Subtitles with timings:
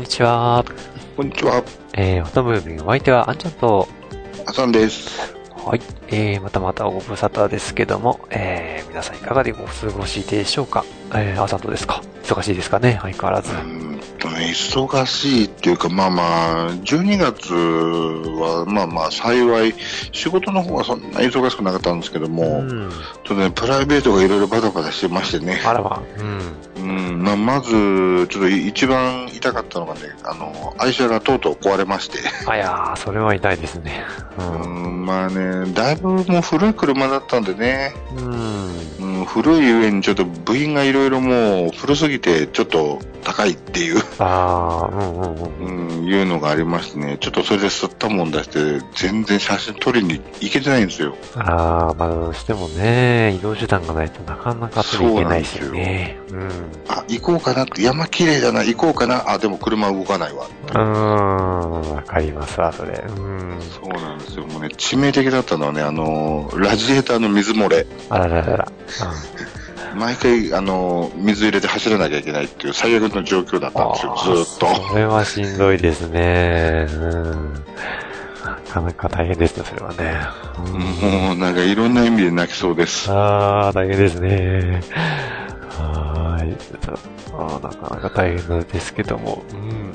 [0.00, 0.64] ん、こんにちは。
[1.16, 3.86] こんにちは、えー、フォトムービング、お相手は、あんちゃんと、
[4.46, 5.34] あさんです。
[5.54, 10.86] はい、えー、またまたご無沙汰ですけども、えー、皆さんいかがでお過ごしでしょうか？
[11.14, 12.02] えー、あさんとですか？
[12.22, 12.98] 忙しいですかね？
[13.02, 13.52] 相変わらず
[14.40, 16.22] ね、忙しいっていうか、まあま
[16.68, 19.74] あ、12月は、まあまあ、幸い、
[20.12, 22.90] 仕事の方はそんな忙しくなかったんですけども、うん。
[22.90, 26.60] ちょっとね、プライベートがいろいろバタバタしてましてね、あらま、うん。
[26.76, 34.04] うん、まあ、まず、ちょっと一番痛かったのがね、あの、愛車がとうとう壊れまして、あやー、それは痛いですね。
[34.38, 34.66] う。
[34.66, 39.18] ん、まあね、だいぶもう古い車だったんでね、うん。
[39.20, 45.88] うん、古い上にちょっと部品がいろいろもう古すぎてちょっと高いっていう、あー、うんうんうん。
[45.98, 51.14] うん、いうのがありましてね、ちょっとそれで吸ったもん出して、全然写真撮りに行けてないんですよ。
[51.34, 56.18] あー、まあ、どうしてもね、移動手段がないとなかなか取り行けないですよね。
[56.30, 56.50] うん。
[56.88, 60.46] あ、行こうかなって、山綺麗だな、行こうかな、あ、でも車動かないわ。
[60.68, 63.04] うーん、わかりますわ、それ。
[63.06, 63.58] うん。
[63.60, 64.46] そうなんですよ。
[64.46, 67.86] もうね、致命的だったのはね、あの、ラジエーターの水漏れ。
[68.08, 68.72] あらららら。
[69.94, 74.88] 毎回、あの、水入れて走らなきゃいけないっていう最悪の状況だったんですよ、ずーっと。
[74.88, 76.86] それはしんどいですね。
[76.90, 77.54] うん。
[78.44, 80.16] なかなか大変ですね、それはね。
[80.58, 80.72] うん
[81.28, 83.10] もう、なんかいろんな意味で泣きそうです。
[83.10, 84.80] ああ、大変ですね。
[85.70, 86.56] はーい。
[87.32, 89.92] あーなかなか大変なんですけども、うん。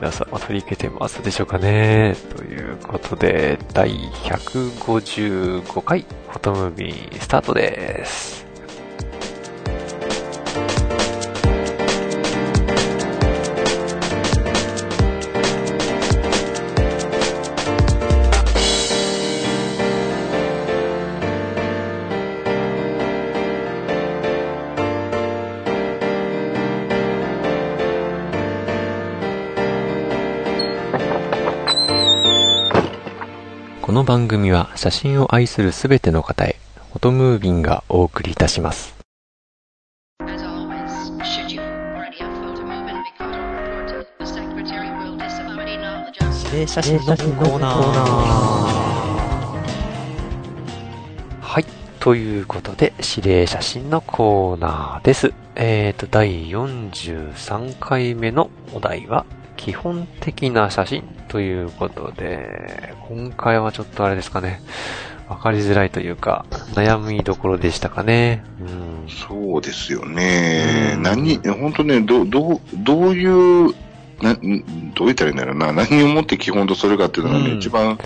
[0.00, 2.16] 皆さんは取り受けてますでしょうかね。
[2.36, 3.90] ということで、第
[4.24, 8.41] 155回フォトムービースタートです。
[34.04, 36.56] 番組は写真を愛するすべての方へ
[36.94, 37.02] い,
[51.40, 51.64] はい
[52.00, 55.32] ということで指令写真のコーナーです。
[55.54, 59.24] えっ、と第43回目のお題は
[59.64, 64.60] 基本的な写真ということで、今回はちょっとあれですかね、
[65.28, 68.42] わかりづらいというか、悩みどころでしたかね。
[68.60, 69.08] うん。
[69.08, 70.94] そうですよね。
[70.96, 73.72] うん何、本当ね、ど、どう、どういう、
[74.20, 75.72] な、んどう言ったらいいんだろうな。
[75.72, 77.96] 何をもって基本とするかっていうのがね、うん一番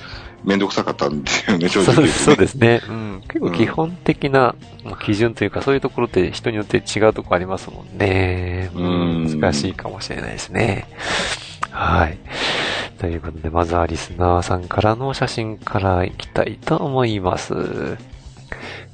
[0.45, 2.83] めんどくさかったんですよね、正そう直ね、ですそうですね。
[2.87, 3.23] うん。
[3.29, 8.71] 結構基本的なまあ基準というか、そういうところって人によって違うところありますもんね。
[8.75, 10.87] うん難しいかもしれないですね。
[11.77, 12.19] はい。
[12.99, 17.55] ということで、まずはリスナーさんからの写真からいきたいと思います。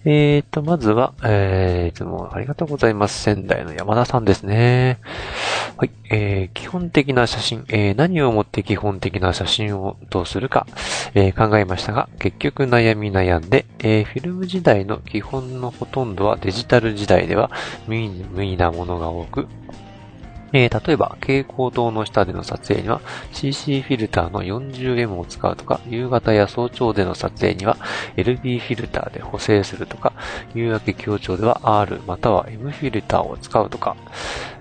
[0.04, 3.22] えーと、まずは、えー、いつもありがとうございます。
[3.22, 4.98] 仙台の山田さんですね。
[5.76, 10.66] はい、えー、基本的な写真、えー、何をもって基本的な写真をどうするか、
[11.14, 17.52] えー考えましたが、結局悩み悩んで、えーフィルム時代の基本のほとんどはデジタル時代では
[17.86, 19.46] 無意無意なものが多く、
[20.54, 23.00] えー例えば、蛍光灯の下での撮影には
[23.32, 27.76] CC フィルターの 40M を使うとか、夕方や早朝での撮影には
[28.16, 30.12] LB フィルターで補正するとか、
[30.54, 33.96] 夕焼け強調では R または M フィルターを使うとか、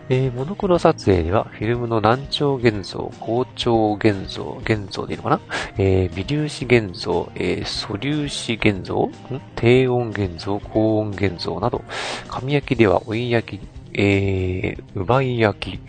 [0.09, 5.39] えーモノクロ撮影ではフィルムの難聴現像、高調現像、現像でいいのかな？
[5.77, 9.09] えー微粒子現像、えー素粒子現像、
[9.55, 11.83] 低温現像、高温現像など、
[12.27, 13.61] 紙焼きでは追い焼き、
[13.93, 15.79] えー、覆い焼き、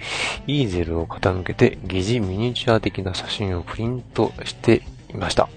[0.47, 5.49] イーゼルを傾けて疑似ミニチュア的な写真をプリントしていました。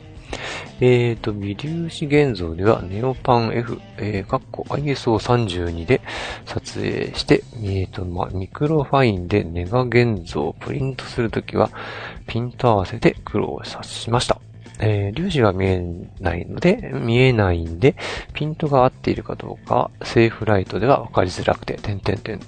[0.82, 6.02] えーと、微粒子現像ではネオパン F、えー、かっこ ISO32 で
[6.46, 11.70] 撮影して、えーと、まあ、ミクロファインでネガ現像をプリントするときは、
[12.28, 14.45] ピント合わせて苦労しました。
[14.80, 15.82] えー粒子が見え
[16.20, 17.96] ないので、見えないんで、
[18.34, 22.40] ピントが合っているかどうか、セーフライトでは分かりづらくて、点々点。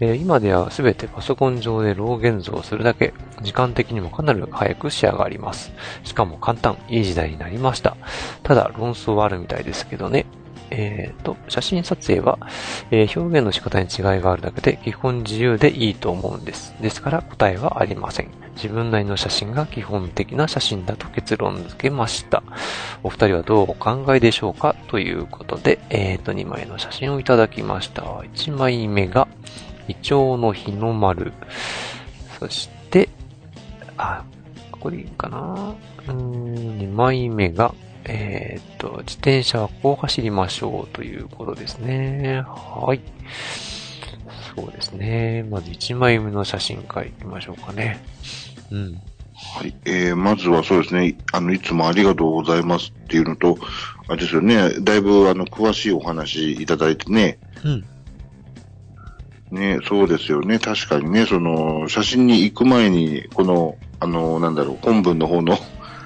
[0.00, 3.12] えー今ではすべてパソコン上でロー現像するだけ、
[3.42, 5.72] 時間的にもかなり早く仕上がります。
[6.04, 7.96] しかも簡単、いい時代になりました。
[8.42, 10.26] ただ、論争はあるみたいですけどね。
[10.70, 12.38] えっ、と、写真撮影は、
[12.90, 16.74] えー表現の仕方に違いがあるだけで基本自由でいいと思うんです。
[16.80, 18.28] ですから答えはありません。
[18.54, 22.42] 自分なりの写真が基本的な写真だと結論付けました。
[23.02, 28.02] お二人はどうお考えでしょうかということで、えっ、と、2枚の写真をいただきました。
[28.02, 29.28] 1枚目が、
[29.88, 31.32] イチョウの日の丸。
[32.38, 33.08] そして、
[33.96, 34.24] あ、
[34.70, 35.74] これいいかな
[36.08, 37.74] うーん、2枚目が、
[38.04, 42.42] えーっと、自転車はこう走りましょうということですね。
[42.46, 43.00] はい。
[44.54, 45.44] そうですね。
[45.48, 48.02] まず1枚目の写真からいきましょうかね。
[48.70, 49.00] うん。
[49.34, 49.74] はい。
[49.84, 53.58] えー、まずはそうですね、あの、いつもありがとうございますっていうのと、
[54.08, 57.84] あれですよね、だいぶ、あの、詳しいお話いただいてね、うん。
[59.50, 65.58] ね、そうですよね、確かにね、その、写真に行く前に、この、あの、なんだろう、本文の方の、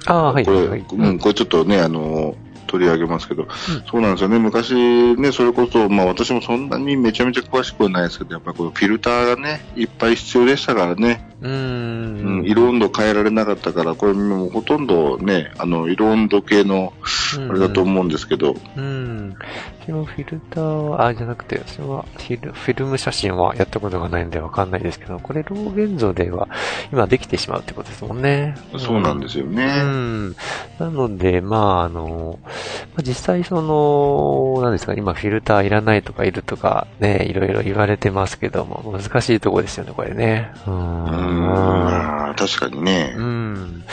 [0.07, 0.85] ああ、はい、これ、はい、はい。
[0.91, 2.37] うん、これちょっとね、あの、
[2.67, 3.47] 取り上げますけど、
[3.91, 4.39] そうなんですよね。
[4.39, 4.75] 昔
[5.17, 11.34] ね、それこそ、まあ私もそんなにめちゃめちゃ詳しくはないですけど、やっぱりこのフィルターがね、いっぱい必要でしたからね。
[11.45, 12.47] うん、ん。
[12.47, 16.93] 色温度変えられなかったから、これもうほとんどね、あの、色温度系の、
[17.37, 19.37] うんあれだと思うんですけど、うん。
[19.85, 26.49] そのフィルターは、あ、じゃなくて、それはフィル、フィルム写真はやったことがないんでわかんないですけど、これ、ロー現像では、
[26.93, 28.55] 今できてしまうってことですもんね。
[28.79, 29.65] そうなんですよね。
[29.83, 30.37] うん。
[30.79, 32.51] なので、まあ、あの、ま
[33.01, 40.53] あ実際その、なんですか、今フィルターいらないとかいるとか、ね、いろいろ言われてますけども、難しいとこですよね、これね。
[40.67, 41.34] ううん、ん。
[41.41, 43.21] まあ確かにねう。
[43.21, 43.85] ん。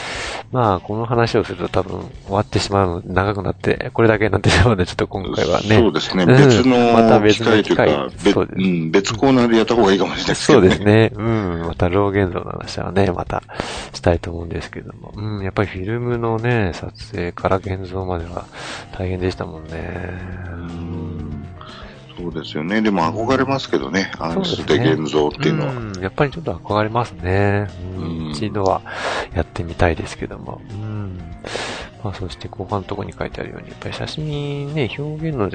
[0.52, 5.76] まあ、この話をすると多分終わってしまう、長くなって、これだけになってしまうので、ちょっと今回はね。
[5.76, 6.24] そうですね。
[6.24, 10.54] うん別のまた別の機会というか機会、別そうん、別コーナーでやった方がいいかもしれないですね。
[10.54, 11.10] そうですね。
[11.14, 11.64] うん。
[11.68, 13.42] また、ロー現像の話はね、また
[13.94, 15.14] したいと思うんですけども。
[15.16, 15.42] うん。
[15.42, 18.44] やっぱりフィルムのね、撮影から現像までは
[18.98, 20.20] 大変でしたもんね。
[20.48, 21.31] うん。
[22.16, 22.82] そうですよね。
[22.82, 24.10] でも憧れますけどね。
[24.18, 25.72] 暗室で現像っていうのは。
[25.72, 25.92] ん。
[26.00, 27.68] やっぱりちょっと憧れますね。
[27.96, 28.30] ううんん。
[28.32, 28.82] 一度は
[29.34, 30.60] やってみたいですけども。
[30.70, 31.18] うん。
[32.02, 35.48] まあ、そして後半のところに書いてあるように、やっぱり写真ね、表現の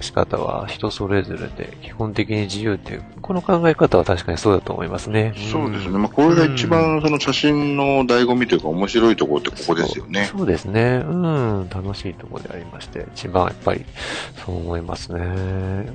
[0.00, 5.34] 仕方は人それぞれで、基本的に自由っていう、この考え方は確かにそうだと思いますね。
[5.50, 5.98] そうですね。
[5.98, 10.38] まあ、これが一番その写真の醍醐味というか面白いところってここですよねそう。
[10.38, 11.02] そうですね。
[11.04, 11.68] うん。
[11.68, 13.84] 楽しいところでありまして、一番やっぱり
[14.44, 15.20] そう思いますね。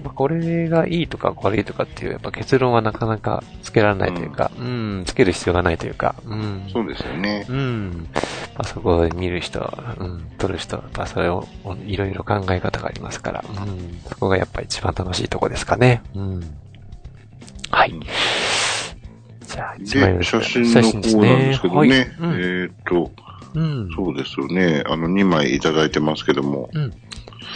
[0.04, 6.68] まあ、これがいいとか悪いとかっていう、やっぱ結論はなかなかつけられないというか、うん、つける必要がないというか、うん。
[6.72, 7.46] そうですよね。
[7.50, 8.08] うん。
[8.56, 11.48] まあ、そこで見る人は、うん、撮る人は、まあ、それを、
[11.86, 13.95] いろいろ考え方がありますから、うん。
[14.10, 16.02] そこがやっぱ一番楽しいとこですかね。
[16.16, 16.58] うん。
[17.72, 17.94] はい。
[19.48, 21.80] じゃあ、一枚目で、写真の方なんですけどね。
[21.80, 23.12] はいうんえーっと、
[23.56, 23.90] うん。
[23.96, 24.84] そうですよね。
[24.86, 26.70] あの、2枚いただいてますけども。
[26.74, 26.94] うん。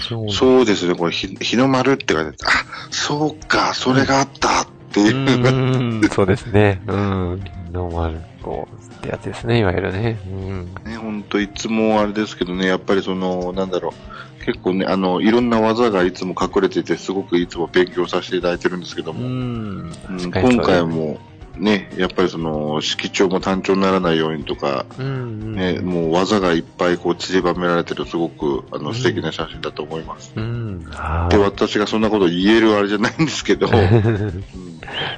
[0.07, 0.95] そうそうですね。
[0.95, 2.50] これ、ひ日の丸って書いてあって、あ、
[2.92, 5.18] そうか、それがあったっていう。
[5.18, 6.81] うん、そうですね。
[6.88, 7.42] うん。
[7.71, 10.19] ノーマルこうってやつですね、いわゆるね。
[10.27, 10.74] うん。
[10.86, 13.94] ね、本当いつもあれですけどね、やっぱりその、なんだろ
[14.42, 19.92] う、結構ね、あの、いろんな技がいつも隠れてて、すごくいつも勉強させていただいてるんですけども、うん。
[20.33, 21.19] 今回も、
[21.57, 25.56] ね、やっぱりその、色調も単調にならないようにとか、うん。
[25.56, 30.31] ね、もう技がいっぱいこう散りばめられてる、すごく、あの、素敵な写真だと思います。
[30.35, 30.85] うん。
[30.90, 34.44] はで、私がそんなこと言えるあれじゃないんですけど、うんうん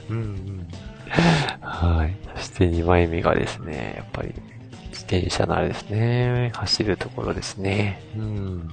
[0.10, 0.50] うん。
[1.62, 2.15] はい。
[2.38, 4.34] そして2枚目がですね、やっぱり、
[4.89, 8.01] 自転車のあれですね、走るところですね。
[8.15, 8.72] うん。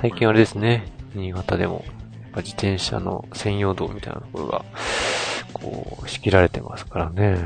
[0.00, 1.84] 最近あれですね、新潟でも、
[2.22, 4.64] やっぱ自転車の専用道みたいなところが、
[5.52, 7.38] こう、仕切られてますからね。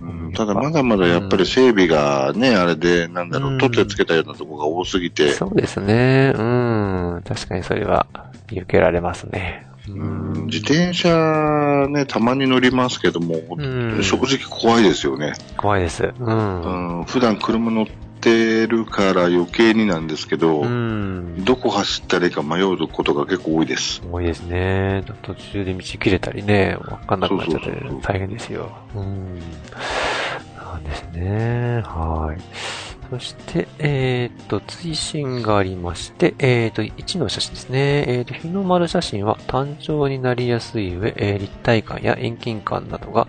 [0.00, 6.32] うんただまだまだやっぱり整備がね、あれで、なんだろうんう、取ってつけたようなところが多すぎて、そうですね。
[6.34, 7.22] うん。
[7.24, 8.06] 確かにそれは、
[8.50, 9.66] 見受けられますね。
[9.88, 15.32] ううん自転車ね、たまに乗りますけども、ん正直怖いですよね。
[15.56, 16.12] 怖いです。
[16.18, 16.98] うん。
[16.98, 17.86] うん、普段車乗っ
[18.20, 21.44] てるから余計になんですけど、うん。
[21.44, 24.02] どこ走ったらいいか迷うことが結構多いです。
[24.10, 25.02] 多いですね。
[25.22, 27.70] 途中で道切れたりね、わかんなくなっちゃって
[28.02, 28.70] 大変ですよ。
[28.94, 29.40] うん。
[30.56, 31.82] なんですね。
[31.84, 32.91] はい。
[33.12, 38.04] そして、えっ、と、追伸がありまして、えっ、と、1の写真ですね。
[38.08, 43.28] えっ、と、日の丸写真は単調になりやすい上、え立体感や遠近感などが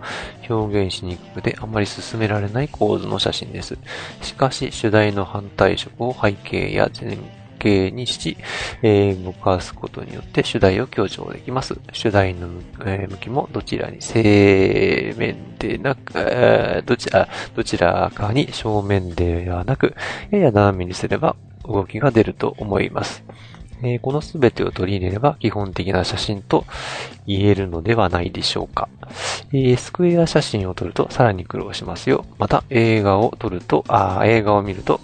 [0.49, 3.77] 表現しにくくてあまり進められない構図の写真です。
[4.21, 6.89] しかし、主題の反対色を背景や
[7.63, 8.37] 前景にし、
[8.81, 11.79] えー動かすことによって主題を強調できます。
[11.91, 12.47] 主題の、
[12.85, 19.95] えー向きもどちらに正面でなく、えーどちら、どちらかに正面ではなく、
[20.31, 23.23] やや斜めにすれば動きが出ると思います。
[23.81, 26.65] えーこのすべてを取り入れれば基本的な写真と
[27.27, 28.87] 言えるのではないでしょうか。
[29.51, 32.25] えースクエア写真を撮るとさらに苦労しますよ。
[32.37, 35.01] また映画を撮ると、あ映画を見ると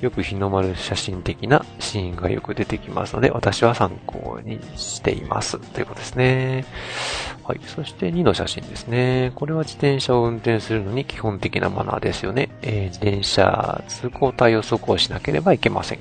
[0.00, 5.58] よく日の丸写真的なシーンがよく出てきますので、私は参考にしています。
[5.58, 6.64] ということですね。
[7.44, 7.60] はい。
[7.66, 9.32] そして2の写真ですね。
[9.34, 12.48] これは自転車を運転するのに基本的なマナーですよね。
[12.62, 15.98] えー自転車通行帯を走行しなければいけません。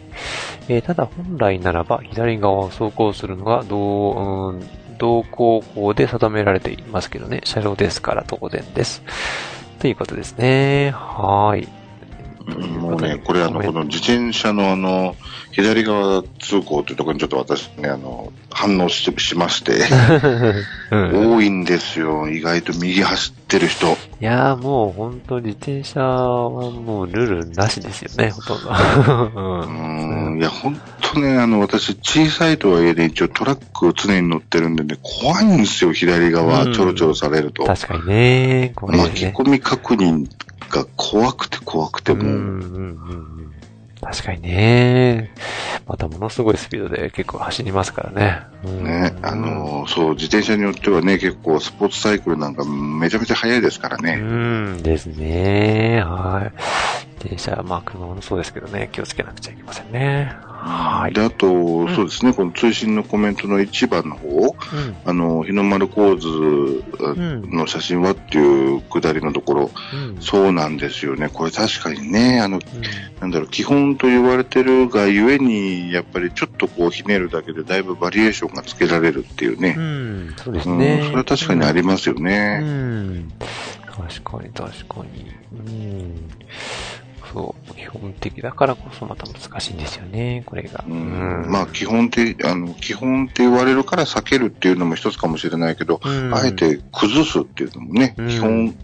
[0.69, 4.63] えーただ本来ならば左側を走行するのが同、うん
[4.99, 7.41] 同行法で定められていますけどね。
[7.45, 9.01] 車両ですから当然です。
[9.79, 10.91] ということですね。
[10.93, 11.78] はい。
[12.57, 15.15] もうね、これあの、この自転車のあの、
[15.51, 19.79] 左側通行というところにちょっと私ね、あの、反応ししまして、
[20.91, 22.29] うん多いんですよ。
[22.29, 23.87] 意外と右走ってる人。
[23.87, 28.69] いやーもう本当自転車はもうルールなしですよね、ほとんど。
[28.69, 37.63] うーん、いや、本当ね、あの、私、小さいとはいえね、一応トラックを常に乗ってるんでね、怖いんですよ、左側、うんちょろちょろされると。
[37.63, 39.03] 確かにね、これね。
[39.03, 40.27] 巻き込み確認
[40.69, 42.85] が怖くて怖くてもう、うんうんうんう
[43.41, 43.53] ん。
[44.01, 45.31] 確かにね。
[45.87, 48.41] またものすごいスピードで結構走りますからね。
[48.63, 54.15] うんね、あ、の、そう、自転車によってはね、結構スポーツサイクルなんかめちゃめちゃ速いですからうね。
[54.15, 56.01] んですね。
[56.01, 56.53] はい。
[57.25, 60.31] 自転車、まあ車もそうですけどね、気をつけなくちゃいけませんね。
[60.61, 61.13] はい。
[61.13, 64.55] で、あと、そうですね、この通信のコメントの1番の方、うん
[65.05, 71.29] あの、日の丸構図んの写真はっていうくだりのところ、うんそうなんですよね。
[71.29, 72.61] これ確かにね、あの、うん
[73.21, 79.75] なんだろう、基本と言われてるがゆえに、やっぱりちょっとこうひねるだけでだいぶバリエーションがつけられるっていうね。
[79.77, 81.01] うん、そうですうん、ね。
[81.05, 82.59] それは確かにありますようね。
[82.59, 83.31] ん。
[83.85, 85.31] 確かに、確かに。
[85.51, 86.29] うん。
[87.31, 90.83] そう、基本的だからこそまた難しいんですよね、これが。
[90.87, 98.75] うんまあ基本的、あの、基本って言われるから避けるっていうのも一つかもしれないけど、うんあえて崩すっていうのもね、うん基本、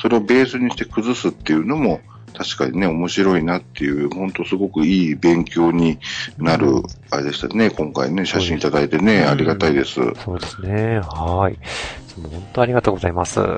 [0.00, 2.00] それをベースにして崩すっていうのも、
[2.32, 5.98] 確かにね、面白いなっていう、本当すごくいい勉強に
[6.38, 9.94] なる、あれでしたね、今回ね、写真いただいてね、うんありがたいです。
[10.24, 11.00] そうですね。
[11.00, 11.58] はい。
[12.20, 13.40] も本当ありがとうございます。
[13.40, 13.50] はい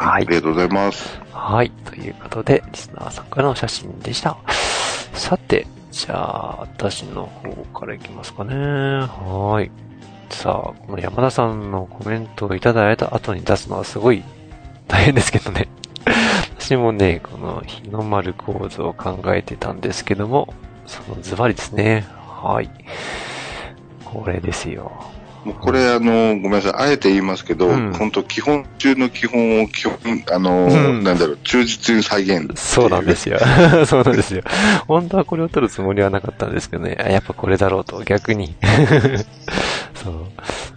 [0.00, 0.26] あり。
[0.26, 1.20] がとうございます。
[1.32, 1.70] はい。
[1.70, 4.36] ということで、リスナーさんからの写真でした。
[5.14, 8.54] さて、じゃあ、私の方からいきますかね。
[8.54, 9.70] はい。
[10.30, 14.22] さあ、この山田さんのコメントをいただいた後に出すのはすごい
[14.86, 15.68] 大変ですけどね。
[16.58, 20.52] 私もね、この日の丸構図を考えてたんですけども、
[20.86, 22.06] そのズバリですね。
[22.26, 22.70] はい。
[24.04, 24.92] これですよ。
[25.44, 32.48] もうこれ、あの、ごめんなさい、あえて言いますけど、うん本当基本中の基本を基本、あの、うんなんだろう、忠実に再現。
[32.54, 33.38] そうなんですよ。
[33.86, 34.42] そうなんですよ。
[34.86, 38.56] 本当はこれを取るつもりはなかったんですけどね、あやっぱこれだろうと、逆に。
[40.02, 40.14] そう。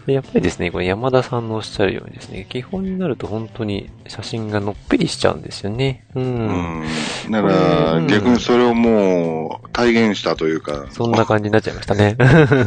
[0.07, 6.05] でやっぱりですね、これ山田さんのおっしゃるようにですね、基本になると本当に写真がのっぺりしちゃうんですよね。
[6.15, 6.23] うん。
[6.23, 7.31] うん。
[7.31, 10.87] だから、うん逆にそれをもう、体現したというか。
[10.91, 12.17] そんな感じになっちゃいましたね。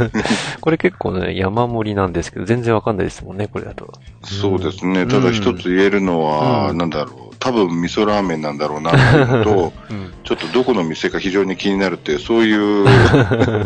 [0.60, 3.92] これ結構ね、山盛りなんですけど、全然わかんないですもんね、これだと。
[4.22, 5.02] そうですね。
[5.02, 7.23] うんただ一つ言えるのは、うんなんだろう。
[7.38, 8.92] 多分味噌ラーメンなんだろうな
[9.44, 10.12] と、 うん。
[10.24, 12.86] ちょっとどこの店か非常に気になるっていう、そういう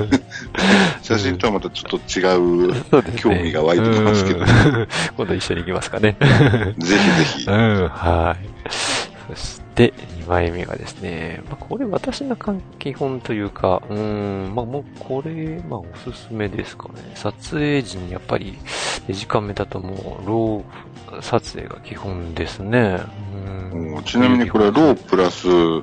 [1.02, 2.74] 写真とはまたちょっと違う。
[3.16, 4.46] 興味が湧いてきますけど、うん
[5.16, 6.16] 今度一緒に行きますかね。
[6.78, 7.52] ぜひぜひう。
[7.52, 8.70] ん、はい。
[9.28, 9.92] そして、
[10.28, 17.12] 2枚目がですね、まあ、これ私の関基本というか、うーん、まあ、もうこれ、まあ、おすすめですかね。
[17.14, 18.58] 撮影時にやっぱり、
[19.06, 23.00] デジカメだともう、ロー撮影が基本ですね。
[23.32, 25.82] うんうんちなみにこれはロープラス、は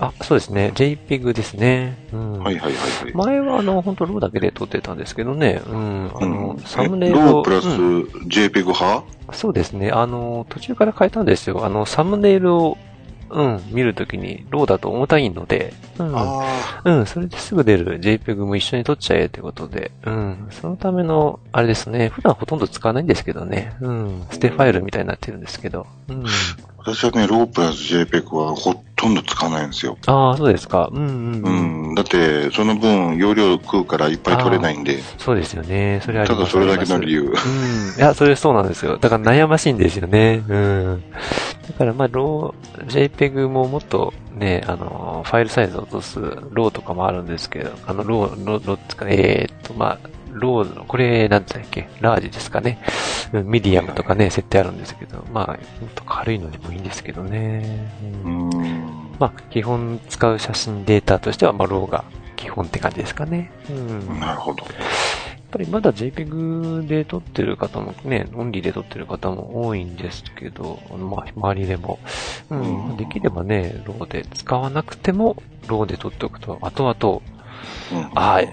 [0.00, 0.72] あ、そうですね。
[0.74, 1.96] JPEG ですね。
[2.12, 2.34] うん。
[2.36, 2.72] いはいはいは
[3.08, 3.14] い。
[3.14, 5.60] 前はあの、本当ローだけで撮ってたんですけどね。
[5.66, 6.10] うん。
[6.14, 9.04] あの、うんサムネイルロープラスうん JPEG 派？
[9.32, 9.90] そうですね。
[9.90, 11.64] あの、途中から変えたんですよ。
[11.64, 12.78] あの、サムネイルを、
[13.30, 16.12] うん、見るときに、ローだと重たいので、うん。
[16.16, 20.48] あうん、それですぐ出る JPEG も一緒に撮っちゃえってことで、うん。
[20.50, 22.08] そのための、あれですね。
[22.08, 23.74] 普段ほとんど使わないんですけどね。
[23.80, 24.22] うん。
[24.30, 25.86] 捨てファイルみたいになってるんですけど。
[26.08, 26.24] うん。
[26.26, 26.28] あ。
[26.82, 29.98] 私はね、 RAW プラス JPEG はほとんど使わないんですよ。
[30.06, 30.88] ああ、そうですか。
[30.90, 31.50] うんうん、うう
[31.90, 31.92] ん。
[31.92, 31.94] ん。
[31.94, 36.00] だって、その分、容量食うからいっぱい撮れないんで、そうですよね。
[36.02, 37.24] それありただそれだけの理由。
[37.24, 37.28] 由。
[37.28, 37.98] うん。
[37.98, 38.96] いや、それそうなんですよ。
[38.96, 40.42] だから悩ましいんですよね。
[40.48, 41.04] うん。
[41.70, 49.98] だからまあ、 RAW、JPEG ももっとね、あの、ファイルサイズを落とす、 RAW とかもあるんですけど、あの、 RAW、RAW、RAW つか、えーっと、まあ、
[50.32, 52.78] RAW の、これ、なんて言ったっけ、ラージですかね。
[53.32, 55.58] うんミディアムとかね、設定あるんですけど、まあ、もっ
[55.94, 57.88] と軽いのでもいいんですけどね。
[58.24, 58.50] ううんん。
[59.20, 63.52] まあ、基本使う写真データとしては、まあ、 RAW が基本って感じですかね。
[63.70, 64.18] うん。
[64.20, 64.64] なるほど。
[65.50, 71.98] やっぱりまだ JPEG で撮ってる方もね、オンリーで撮ってる方も多いんですけど、まあ、周りでも。
[72.50, 72.90] うん。
[72.90, 77.22] うんできればね、 RAW で使わなくても、 RAW で撮っておくと、後々、
[77.92, 78.50] うんあーっ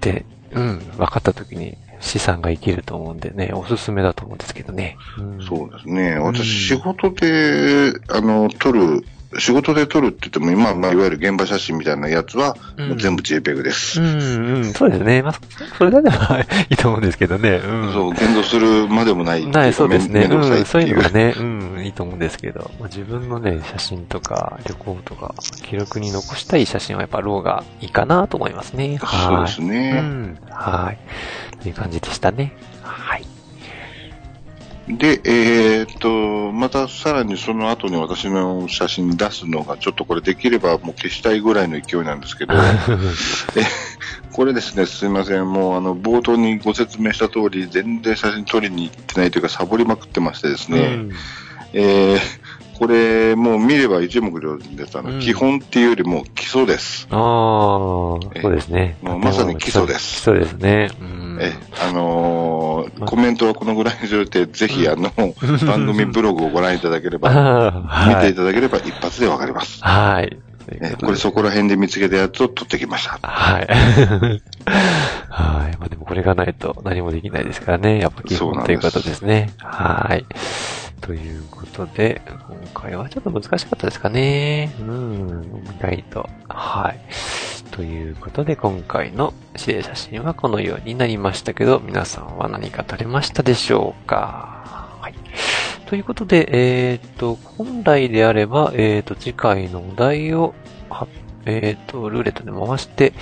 [0.00, 4.96] て、うん、分かった時に資産が生きると思うんでね、おすすめだと思うんですけどね。
[5.18, 6.16] うん、そうですね。
[6.16, 9.04] うん私、仕事で、あの、撮る、
[9.38, 12.56] 仕事で撮るって言っても、今、まあ、いわゆる現場写真みたいなやつは、
[12.96, 14.00] 全部 JPEG です。
[14.00, 15.22] うん、うん、そうですね。
[15.22, 15.34] まあ、
[15.78, 17.60] それだけは いいと思うんですけどね。
[17.64, 17.92] うん。
[17.92, 19.46] そう、現像するまでもない。
[19.46, 20.28] ない、そうですね。
[20.30, 20.96] うん、そういう。
[20.96, 28.98] のがね、うん、いいと思うんですけど、まあ、自分のね、写真とか旅行とか、記録に残したい写真はやっぱローがいいかなと思いますね。
[28.98, 29.46] そうはい。
[29.46, 30.00] ですね。
[30.02, 31.62] うん、はい。
[31.62, 32.54] という感じでしたね。
[32.82, 33.31] はい。
[34.88, 42.54] で、えーっと、またさらにその後に私の写真出すのが、ちょっとこれできればもう消したいぐらいの勢いなんですけど、
[43.56, 43.64] え
[44.32, 51.10] これですね、すいません、もうあの、冒頭にご説明した通り、全然写真撮りに行ってないというか、サボりまくってましてですね、うん
[51.74, 52.18] えー
[52.82, 54.98] これ、もう見れば一目瞭然です。
[54.98, 57.06] あの、うん基本っていうよりも基礎です。
[57.10, 58.96] ああ、そうですね。
[59.02, 60.90] もうまさに基礎です基礎ですね。
[61.00, 61.21] うん。
[61.42, 65.10] え、あのーまコメントはこのぐらいにするって、ぜひ、あの、
[65.66, 68.34] 番組ブログをご覧いただければ、あ あ、見ていはい。
[68.34, 69.78] ただければ一発でわかります。
[69.82, 70.36] はい。
[70.80, 73.18] ね、これそこら辺で見つけたやつを撮ってきました。
[73.22, 73.66] はい。
[75.28, 75.76] はい。
[75.78, 77.98] まあでもこれがないと何もできないですからね。
[77.98, 79.50] やっぱ基本ということですね。
[79.58, 80.24] はい。
[81.02, 84.72] ということで、今回はちょっと難しかったですかね。
[84.80, 85.64] うん。
[85.76, 86.30] 意外と。
[86.48, 87.00] はい。
[87.72, 95.14] ということで、今回の指令写真はこのようになりましたけど、皆さんは何か撮れましたでしょうかはい。
[95.86, 100.54] ということで、えっ、と、本来であれば、えっ、と、次回のお題を
[100.88, 101.08] は
[101.46, 103.12] えっ、と、ルーレットで回して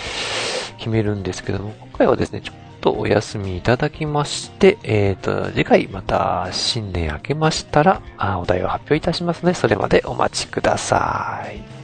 [0.77, 11.80] 決めるんですけども、今回はですね、ちょっとお休みいただきまして、えっ、と、次回また新年明けましたら、あお題を発表いたしますので、それまでお待ちください。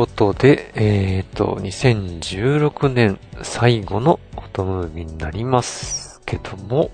[0.00, 6.90] ことで、えっ、と、2016年最後のフォトムービーになりますけども、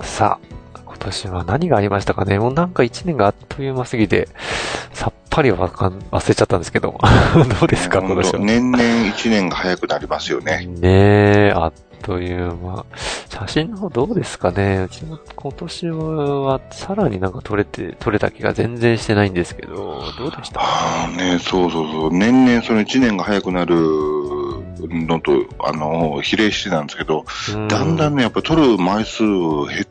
[0.00, 0.40] さ
[0.74, 2.40] あ、今年は何がありましたかね？
[2.40, 4.28] もうなんか1年があっという間すぎて、
[4.92, 6.98] さっぱりわかん、忘れちゃったんですけど、
[7.60, 8.40] どうですか、今年は？
[8.40, 10.66] 年々一年が早くなりますよね。
[10.66, 10.88] ね
[11.50, 11.72] え、あっ
[12.02, 12.84] という間。
[13.28, 20.60] 写真の方どうですかねうちの今年はさらになんか撮れて、撮れた気が全然してないんですけど、どうでした？
[20.60, 22.12] ああね、そうそうそう。
[22.12, 23.76] 年々その一年が早くなる
[24.88, 27.24] のと、あの、比例してなんですけど、
[27.68, 29.86] だんだんね、ね、やっぱ撮る枚数減っ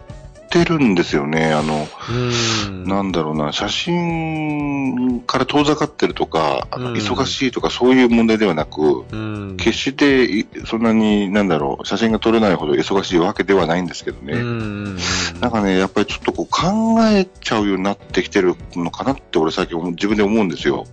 [0.49, 1.53] てるんですよね。
[1.53, 2.83] あの、うん。
[2.85, 9.57] なんだろうな、写真から遠ざかってるとか、忙しいとかそういう問題ではなく、うん。
[9.57, 14.33] 決していそんなに、なんだろう、写真が撮れないほど忙しいわけではないんですけどね。
[14.33, 14.97] うん。
[15.39, 20.85] なんかね、やっぱりちょっとこう考えちゃうようになってきてるのかなって俺最近自分で思うんですよ。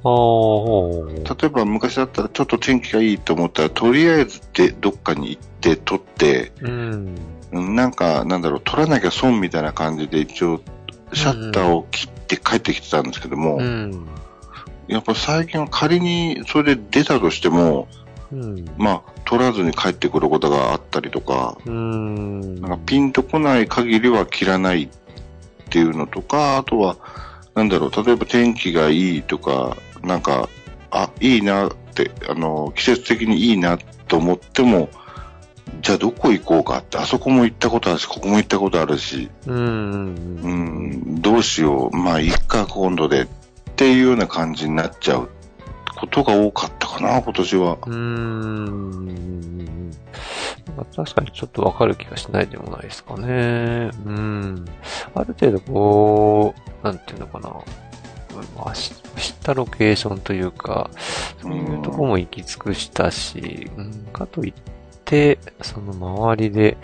[1.40, 6.52] 例えば昔だったらちょっと天気がいいと思ったら、とりあえずでどっかに行って撮って、
[7.60, 10.60] なんか、なんだろう、撮らなきゃ損みたいな感じで一応、
[11.12, 14.06] シャッターを切って帰ってきてたんですけども、うん。
[14.88, 17.88] やっぱ最近は仮にそれで出たとしても、
[18.32, 18.64] うん。
[18.76, 22.60] まあ、撮らずに帰ってくることがあったりとか、うん。
[22.60, 24.88] なんかピンとこない限りは切らないっ
[25.70, 26.96] ていうのとか、あとは、
[27.54, 30.48] なんだろう、例えば天気がいいとか、なんか、
[30.90, 34.88] あ、いいなって、あの、季節的にいいなと思っても、
[35.80, 40.14] じゃあどこ行こうかって、あそこも行ったことあるし、ここも行ったことあるし、うん。
[40.42, 40.48] う
[41.16, 43.28] ん、どうしよう、まあ、いっか、今度でっ
[43.76, 45.28] ていうような感じになっちゃう
[45.96, 47.78] ことが多かったかな、今年は。
[47.86, 49.90] うーん。
[50.96, 53.90] 確かにちょっとわかる気がしないでもないですかね。
[54.06, 54.64] うん。
[55.14, 57.50] ある程度こう、なんていうのかな。
[58.56, 60.90] まあ、知知ったロケーションというか、
[61.40, 64.73] そういうとこも行き尽くしたし、うん、かといって、
[65.62, 66.76] その周りで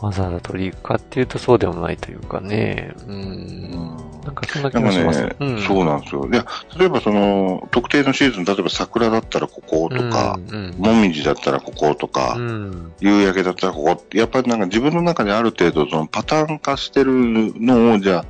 [0.00, 5.24] わざわざ取り行くかっていうとそうでもないというかね、うん、なんかそんな気がします。
[5.24, 6.28] ね、うん、そうなんですよ。
[6.30, 6.46] いや、
[6.78, 10.38] 例えばその、特定のシーズン、例えば桜だったらこことか、
[10.78, 18.24] もみじだったらこことか、うん、夕焼けだったらここ、やっぱりなんか自分の中である程度そのパターン化してるのを、じゃ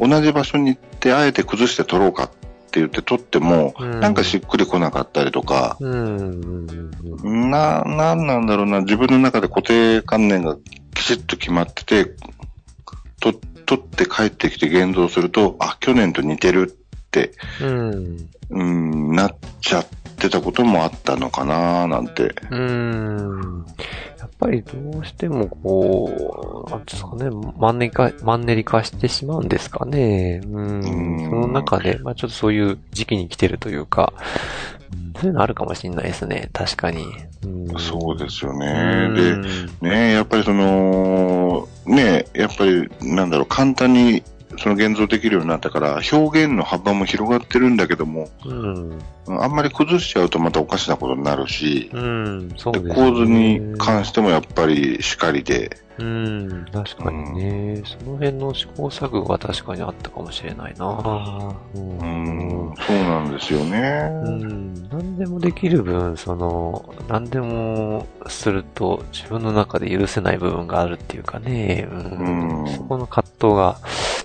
[0.00, 2.39] あ、同じ場所に行ってあえて崩して撮ろうかって
[2.78, 10.56] 言って撮っても、うんなんかしっくりこなかったりとか、うんな、なんなんだろうな、自分の中で固定観念が
[10.94, 12.14] きちっと決まってて、
[13.20, 13.32] と、
[13.66, 22.34] 撮って帰ってきて現像すると、あ、去年と似てるって、うん、うん、なっちゃってたこともあったのかななんて。
[22.50, 23.66] うん。
[24.40, 30.40] やっぱりどうしてもこう、なんですかね、マンネリ化、マンネリ化してしまうんですかね。
[30.46, 30.80] うん。
[30.80, 34.12] うんその中で、まあちょっとそういう時期に来てるというか、
[34.92, 36.48] うんそういうのあるかもしれないですね。
[36.52, 37.04] 確かに。
[37.44, 39.08] うん、そうですようね。
[39.08, 39.14] ん
[39.80, 44.22] で、ねやっぱりその、ねやっぱり、なんだろう、簡単に、
[44.60, 48.98] その現像できるようになったから、表現の幅も広がってるんだけども、うん。
[49.26, 52.48] あんまり崩しちゃうとまたおかしなことになるし、うん。
[52.48, 52.94] ね。
[52.94, 56.66] 構図に関してもやっぱりしかりで、うん。
[56.72, 57.82] 確かにね。
[57.84, 61.54] その辺の試行錯誤が確かにあったかもしれないな。
[61.74, 64.08] ううん、そうなんですよね。
[64.24, 73.78] うん、何でもできる分、その、何でもすると自分の中で許せない部分があるっていうかね、うんうんそこの葛藤が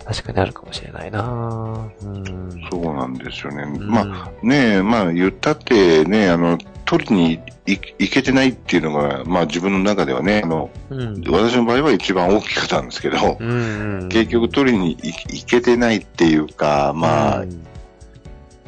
[0.05, 3.63] 確かにあるかもしれないな、うん、そうなんですよね。
[3.63, 17.51] うんまあねえ、まあ言ったってね、あの、取りに行行けてないっていうのが、まあ自分の中ではね、あの、うん、私の場合は一番大きかったんですけど、うん、結局取りに行行けてないっていうか、まあ、うん、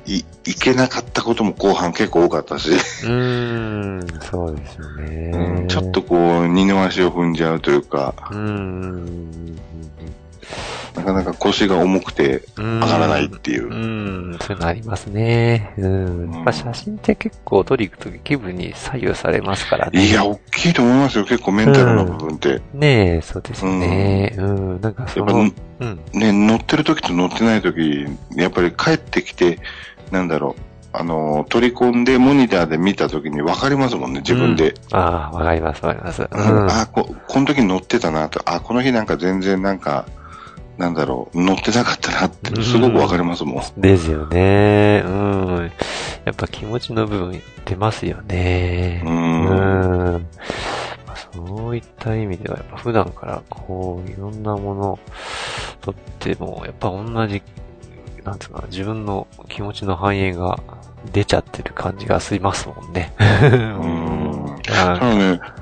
[0.08, 2.72] い行けなかったことも後半結構多かったし、
[3.06, 9.60] うん、そうですよね、うんちょっとこう、二の足を踏んじゃうというか、うん、
[10.98, 13.74] なかなか腰が重くてうん、上がらないっていうう。
[14.34, 15.74] ん、そういうのありますね。
[15.78, 16.32] うん。
[16.34, 20.06] やっぱ写真って結構撮り行くとき気分に左右されますからね。
[20.06, 22.62] いや、大きいと思いますよ、結構メンタルの部分って。
[22.74, 24.34] ねえ、そうですよね。
[24.38, 24.82] うん。
[24.82, 26.00] なんかそやっぱの、うん。
[26.14, 29.60] ね、乗ってる時と乗ってない時、やっぱり帰ってきて、
[30.12, 30.62] なんだろう、
[30.94, 34.74] あの、取り込んでモニターで見た時に分かりますもんね、自分で。
[34.92, 36.24] ああ、わかります、わかります。
[36.24, 36.72] ううんん。
[36.72, 40.06] あこ、この時乗ってたなと、あ、この日なんか全然なんか、
[40.78, 43.82] なんだろう、乗ってなかったなって、すごく分かりますもん。
[43.82, 45.04] ですよね。
[45.06, 45.72] うん。
[46.26, 49.02] やっぱ気持ちの部分出ますよね。
[49.04, 49.10] う。
[49.10, 50.28] うんん。
[51.08, 55.00] まあそういった意味では、やっぱ普段からこう、いろんなもの
[55.82, 57.42] とっても、やっぱ同じ、
[58.24, 60.60] なんていうかな、自分の気持ちの反映が
[61.12, 63.14] 出ちゃってる感じがしますもんね。
[63.18, 65.57] んた はだね、ま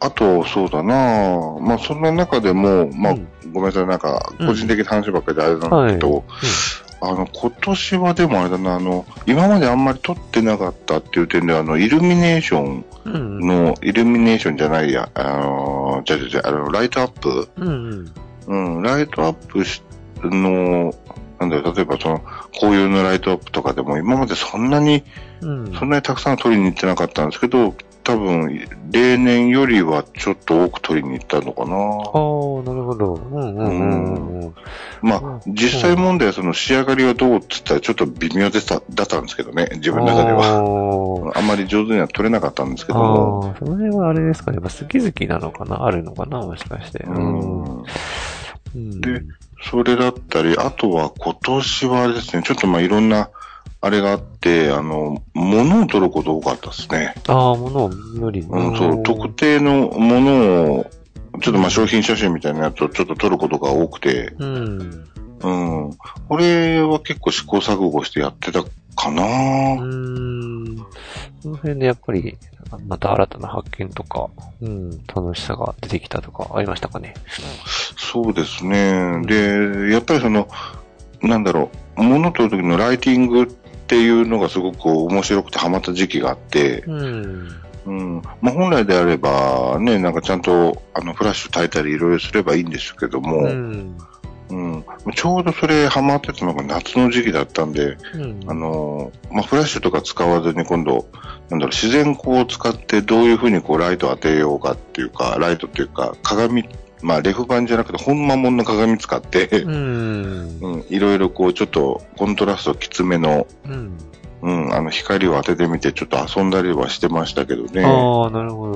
[0.00, 1.56] あ、あと、そうだな。
[1.60, 3.28] まあ、そんな中でも、まあ、うん。
[3.52, 6.24] ごめんなさい、なんか、個人的な話ばっかりであれなんだけど、
[7.00, 12.84] あの、今年はでもあれだな、あの、今まであんまり撮ってなかったっていう点で、あの、イルミネーション。
[13.08, 18.12] の、イルミネーションじゃないや、あの、じゃじゃじゃ、あの、ライトアップうん
[18.46, 18.76] うん。
[18.78, 19.82] うん、ライトアップし
[20.22, 20.92] の、
[21.38, 22.22] なんだろう、例えばその、
[22.58, 25.04] 紅葉のライトアップとかでも、今までそんなに、
[25.40, 25.72] うん。
[25.74, 27.74] そんなにたくさん撮りに行ってなかったんですけど、
[28.06, 31.72] 多分、例年よりはちょっと多く撮りに行ったのかああ、な。
[31.72, 33.14] なるほど。
[33.14, 34.54] うんうんうんうん。
[35.02, 40.62] まあ、実際問題はその仕上がりはどうって言ったらちょっと微妙でした、だったんですけどね、自分の中では。
[40.62, 41.32] は。
[41.34, 43.44] あんまり上手には撮れなかったんですけども。
[43.44, 44.58] ああ、その辺はあれですかね。
[44.62, 47.02] やっぱ好き好きなのかなあるのかなもしかして。
[47.08, 47.82] うん
[48.76, 49.00] うん。
[49.00, 49.22] で
[49.68, 53.30] それだったり、あとは今年はですね、ちょっとまあいろんな、
[53.80, 57.14] あれがあって、あの、物を撮ること多かったですね。
[57.28, 58.40] ああ、物を無理。
[58.40, 60.90] うん、そう、特定のものを、
[61.42, 65.06] ちょっとまあ商品写真みたいなやつをちょっと撮ることが多くて、うん。
[65.42, 65.90] うん。
[66.28, 69.22] これは結構試行錯誤してやってたかな、
[69.82, 70.76] うん。
[71.40, 72.38] その辺でやっぱり、
[72.88, 74.28] また新たな発見とか、
[74.60, 77.14] うん、楽しさが出てきたとかありましたかね。
[77.96, 79.22] そうですね。
[79.26, 80.48] で、やっぱりその、
[81.22, 83.46] なんだろう、物を撮る時のライティングっ
[83.86, 87.48] ていうのがすごく面白くてハマった時期があって、うん。
[87.86, 88.22] うん。
[88.40, 93.96] まあ本来であれば、ね、なんかちゃんと、あの、フラッシュ焚いたりいろいろすればいいんですけども、うん。
[94.48, 94.84] うん。
[95.14, 98.40] ちょうどそれハマってたのが夏の時期だったんで、うん。
[98.46, 101.06] あのーまあ、フラッシュとか使わずに今度、
[101.48, 106.68] なんだろう、自然光を使ってどういう風にこうライトを当てようかっていうか、ライトっていうか、鏡、
[107.06, 110.84] まあ、レフ板じゃなくて本間もんの鏡使って、うん。
[110.90, 113.96] いろいろこう、ちょっとコントラストきつめの、うん。
[114.42, 117.84] うん、あの、光を当ててみて、ちょっと遊んだりはしてましたけどね。
[117.84, 118.72] ああ、なるほ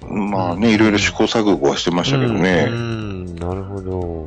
[0.00, 0.08] ど。
[0.10, 2.68] まあね、いろいろ試行錯誤はしてましたけどね。
[2.70, 4.26] うん、うんなるほど。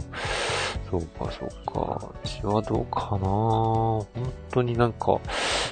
[0.91, 2.11] そうか、そうか。
[2.23, 4.07] 私はどうかな本
[4.51, 5.19] 当になんか、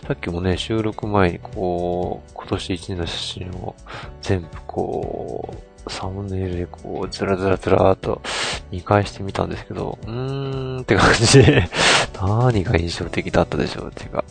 [0.08, 3.76] さっきもね、収録前にこう、今年一年の写真を
[4.24, 8.21] 全部こう、サムネイルでこう、ずらずらずらーっと
[8.71, 11.69] 見返してみたんですけど、うーんって感じで、
[12.19, 14.24] 何が印象的だったでしょうっていうか、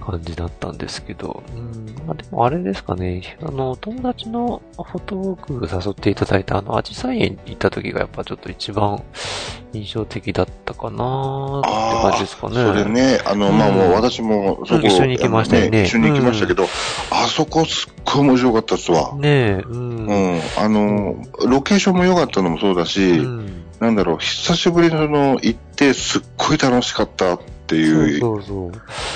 [0.00, 9.02] 感じだったんですけど、うん、まあでもあれですかね、あの、友達のフォトウォーク誘っていただいたあの、アジサイ園に行った時がやっぱちょっと一番
[9.72, 12.54] 印象的だったかなーって感じですかね。
[12.54, 13.58] それね、あの、うん。
[13.58, 15.78] まあもう私もそこ、一緒に行きましたよね。
[15.78, 16.64] あの一緒に行きましたけど、
[17.10, 19.14] あそこすっごい面白かったっすわ。
[19.16, 20.06] ねえ、うん。
[20.06, 20.40] うん。
[20.58, 23.64] あの、ロケーションも良かったのもそうだし、うん。
[23.80, 28.72] なんだろう、久しぶりの、行ってすっごい楽しかったっていう、そうそう。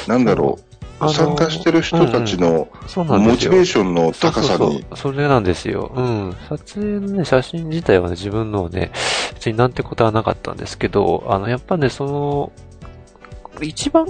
[0.08, 3.04] なんだろう、参加してる人たちのそう。
[3.04, 3.09] ん。
[3.09, 5.92] モチベーションの高さにそれなんですよ。
[5.94, 6.37] うん。
[6.48, 8.92] 撮影のね、写真自体はね、自分のをね、
[9.35, 12.52] 別になんてことはなかったんですけど、あの、やっぱね、その、
[13.62, 14.07] 一番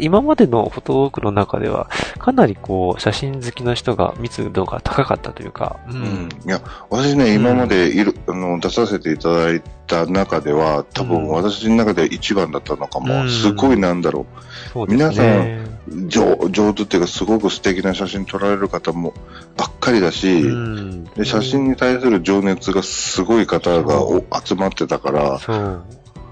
[0.00, 6.28] 今までのフォトウォークの中では、かなりこう、写真好きの人が密度が高かったというか、ううん。
[6.46, 13.22] いや、私ね、今までいる、あの、出させていただいた中では、多分うん私の中で一番だったのかも。
[13.22, 14.26] うんすごいなんだろ
[14.72, 15.62] そうですね。
[15.64, 15.67] う。
[16.08, 19.14] 上上手っていうか、すごく素敵な写真撮られる方も
[19.56, 21.04] ばっかりだし、うん。
[21.04, 25.84] で写真に対する情熱がすごい方がお集まってたから、そう。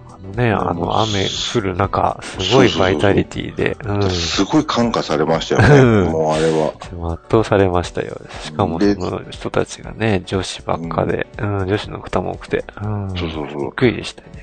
[0.08, 4.10] あのね、あの、雨降る中、すごいバイタリティで、うん。
[4.10, 6.72] すごい感化されましたようんね、もうあれは。
[7.12, 8.16] 圧倒されましたよ。
[8.42, 13.10] しかもそでの人たちがね、女子ばっかで、うん、女子の方も多くて、うん。
[13.16, 14.35] そうそうそうびっくりでしたよね。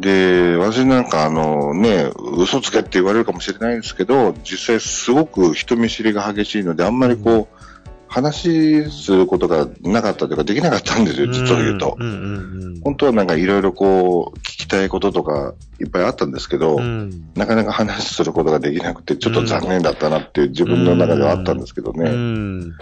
[0.00, 7.58] で、私なんかあのね、嘘つけって言われるかもしれないんですけど、実際すごく人見知りが激しいので、あんまりこう、
[8.08, 11.96] 話することがなかったというか、できなかったんですよ、実を言うと。
[11.98, 12.12] うんう
[12.44, 16.82] ん本当はなんかいろいろこう、聞きたいこととかいっぱいあったんですけど、うん。
[16.82, 17.30] うん。
[17.34, 22.10] なかなか話することができなくて、ちょっと残念だったなっていう自分の中ではあったんですけどうね。
[22.10, 22.68] ん。
[22.70, 22.74] ま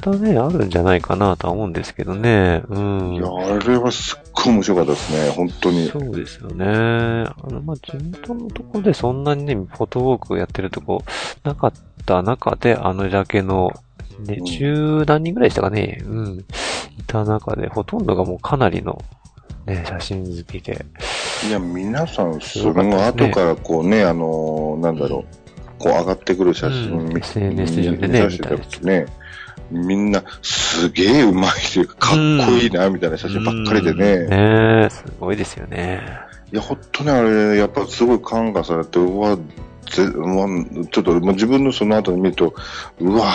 [0.00, 2.62] たね、あるんじゃないかなとは思うんですけどね。
[2.68, 3.14] うん。
[3.14, 5.88] いや、あれはすっごい面白かったですね、本当に。
[5.88, 6.64] そうですよね。
[6.66, 11.04] あの、まあ、地元のところでそんなにね、フォトウォークやってるとこ
[11.44, 11.72] なかっ
[12.06, 13.72] た中で、あのだけの、
[14.24, 14.44] ねう、ん。
[14.44, 16.44] 十何人ぐらいでしたかね、うん、い
[17.06, 19.02] た中で、ほとんどがもうかなりの、
[19.66, 20.84] ね、写真好きで。
[21.48, 25.24] いや、皆さん、その後からこうね、あの、なんだろ
[25.78, 27.08] う、こう上がってくる写真うん。
[27.08, 29.06] 見 SNS 上でね見ただくとね、
[29.70, 34.12] みんな、すげえうまいというか、かっこいいな、みたいな写真ばっかりでね。
[34.12, 34.30] うん。
[34.82, 36.00] ねすごいですよね。
[36.52, 39.36] いや、ほんとね、あれ、やっぱすごい感化されて、うわ、
[39.90, 40.46] ぜうわ
[40.90, 42.54] ちょっと、もう自分のその後に見ると、
[43.00, 43.32] うわ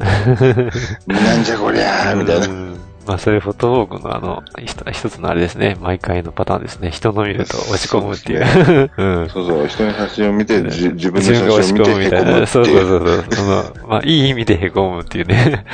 [1.06, 2.69] なんじゃこりゃー、みたいな。
[3.02, 5.76] うんまあ、それフォトウォークのあの、一一つのあれですね。
[5.80, 6.90] 毎回のパターンですね。
[6.90, 8.90] 人の見ると落ち込むっていう。
[8.96, 9.28] うん。
[9.30, 12.46] そうそう、人の写真を見て、じ自分の写自分が落ち真を見て込むみたいな。
[12.46, 12.74] そうそう。
[12.76, 13.24] そうそう。
[13.30, 15.64] その、まあ、いい意味でへこむっていうね。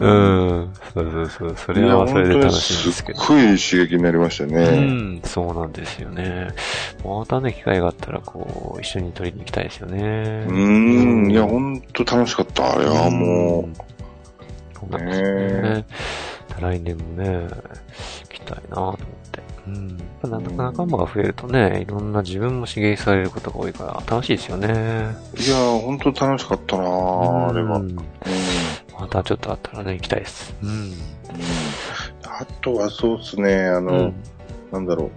[0.00, 0.70] うん。
[0.92, 1.54] そうそうそう。
[1.56, 3.20] それはそれで楽しいんですけど。
[3.20, 4.64] すっごい刺激になりましたうね。
[4.80, 6.48] ん、そうなんですよね。
[7.04, 10.44] またね、機会があったら、こう、一緒に撮りに行きたいですよね。
[10.48, 13.68] うーん、いや、ほんと楽しかった、あれはも
[14.74, 15.84] そうなんですよね。
[16.60, 17.48] 来年もね、行
[18.28, 19.42] きたいなと思って。
[19.66, 19.96] うん。
[20.30, 24.68] なんとか仲間が増えるとね、いろんな自分も刺激されることが多いから楽しいですよね。
[24.68, 25.40] う。
[25.40, 27.78] いや、ほんと楽しかったなあれは。
[27.78, 27.90] うん。
[27.90, 27.96] うん
[28.98, 30.54] またちょっとあったらね、行きたいです。
[30.62, 30.70] うん。
[30.70, 30.94] うん
[32.26, 34.14] あとはそうですね、あの、うん
[34.72, 35.10] なんだろう。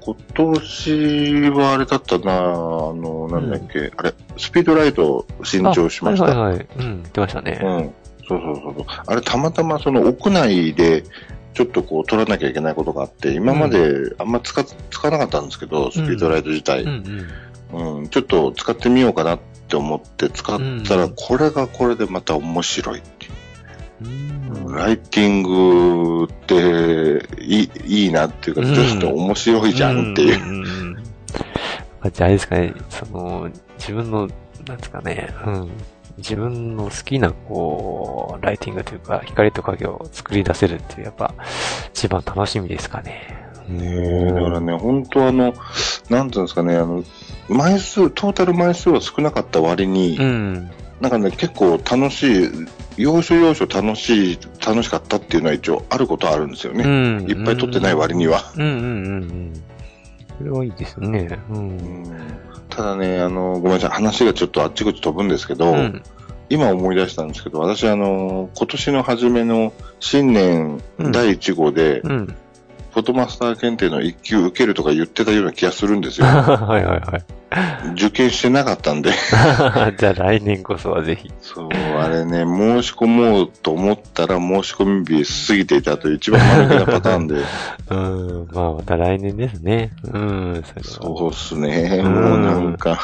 [0.00, 6.26] 今年はあれだったなあの、なんだっけ、あれ、スピードライト新調しました。
[6.26, 6.66] あはいはいはい。
[6.78, 7.60] うん、出ましたね。
[7.62, 7.94] うん。
[8.28, 8.86] そうそうそうそう。
[9.06, 11.04] あれ、たまたまその屋内で、
[11.54, 16.82] ちょっとこう、取らなきゃいけないことがあって、今まであんま使っ、使わなかったんですけど、スピードライト自体。
[16.82, 16.88] うん
[17.70, 17.98] うん。
[17.98, 23.32] うん、ちょっと使ってみようかなって思って使ったら、うんこれがこれでまた面白いっていう。
[24.02, 24.34] うん
[24.74, 30.96] ライティングっていいいいなっていうか、うんちょっと面白いじゃんっていう。
[32.12, 34.28] じゃああれですかね、その、自分の、
[34.66, 35.70] なんですかね、うん。
[36.18, 41.34] 自分の好きな、こう、ライティングというか、光と影を作り出せるっていう、やっぱ、
[41.92, 43.44] 一番楽しみですかね。
[43.68, 45.54] ねえ、だからね、本当あの、
[46.10, 47.02] なんていうんですかね、あの、
[47.48, 50.70] 枚数、トータル枚数は少なかった割に、うん。
[51.00, 52.50] なんかね、結構楽しい、
[52.96, 56.84] 要所要所楽しい、楽しかったっていうのは一応あることはあるんですようね。
[56.84, 57.28] ん。
[57.28, 58.52] いっぱい撮ってない割には。
[58.56, 59.62] うんうんうんうん。
[60.38, 61.38] それはいいですね。
[61.50, 61.54] う。
[61.54, 66.02] うんんただね、あの、ごめんなさい、話がちょっとあっちこっち飛ぶんですけど、うん。
[66.50, 72.26] 今思い出したんですけど、私あの、今年の初めの新年うん第1号で、うん。
[72.92, 76.26] フォトマスター検定の1級受けるとか言ってたような気がするんですよ。
[76.30, 77.24] はいはいはい。
[77.94, 79.10] 受験してなかったんで。
[79.98, 81.30] じゃあ来年こそはぜひ。
[81.40, 87.36] そう、あれね、申し込もうと思ったら申し込み日過ぎていたという一番間抜けなパターンで。
[87.90, 88.48] うん。
[88.52, 89.90] まあまた来年ですね。
[90.04, 90.62] うん。
[90.82, 92.00] そうっすね。
[92.02, 92.98] うんもうなんか、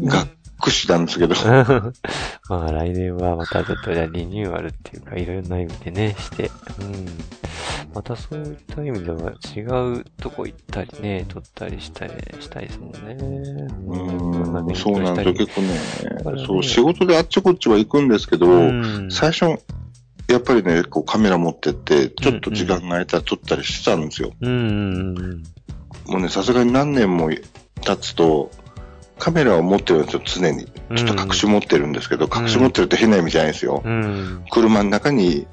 [0.00, 0.26] がっ
[0.60, 1.34] くしなんですけど。
[2.48, 7.06] まあ来年はまたちょっとじゃあリニューアルっていうかいろんな意味でね、して、うん。
[7.94, 9.60] またそういった意味では違
[10.00, 13.16] うとこ行ったりね、撮ったりしたりしたいですもんね。
[13.86, 15.34] うん、勉そうなんですよ。
[15.34, 19.08] 結構ね、そう、仕事であっちこっちは行くんですけど、うん。
[19.10, 19.60] 最初、
[20.28, 24.32] やっぱりね、こうカメラ持ってって、ちょっと時間が空いたら撮ったりしてたんですよ。
[26.06, 28.50] もうね、さすがに何年も経つと、
[29.18, 30.66] カメラを持ってるんですよ、常に。
[30.96, 33.82] ちょっと隠し持ってるんですけど、隠し持ってるって変な意味じゃないですよ。
[34.50, 35.46] 車の中に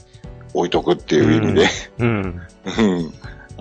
[0.53, 1.67] 置いとくっていう意味で。
[1.99, 2.41] うん。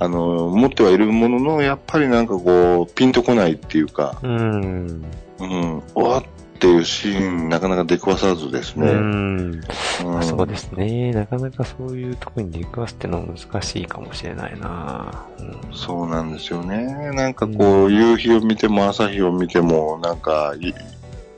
[0.01, 0.07] うん。
[0.07, 5.05] あの、持ってはいるものの、やっぱりなんかこう、ピンとこないっていうか、うん。
[5.39, 6.25] うん、おわっ
[6.59, 8.87] ていうシーン、なかなか出くわさずですね。
[8.87, 9.61] うん。
[10.05, 11.13] うんそうですね。
[11.13, 15.27] なかなかそういうとこに出くわすってのは難しいかもしれないな。
[15.39, 17.13] うんそうなんですよね。
[17.13, 20.75] なんかこう、夕日を見ても朝日を見ても、なんか、い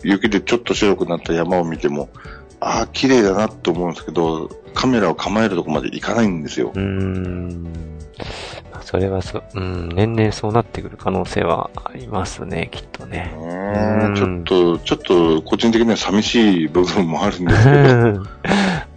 [0.02, 2.08] 雪でちょっと白くなった山を見ても、
[2.58, 6.78] ああ、綺麗だなって思うんですけど、カメラを構えるとこまで行かないんですよう。
[6.78, 7.91] ーん。
[8.70, 13.32] まあそれはそ、うん、年々そうなってくる可能性はありますね、きっとね。
[13.36, 17.70] うんねちょっと、ちょっと個人的には寂しい部分もあるんですけ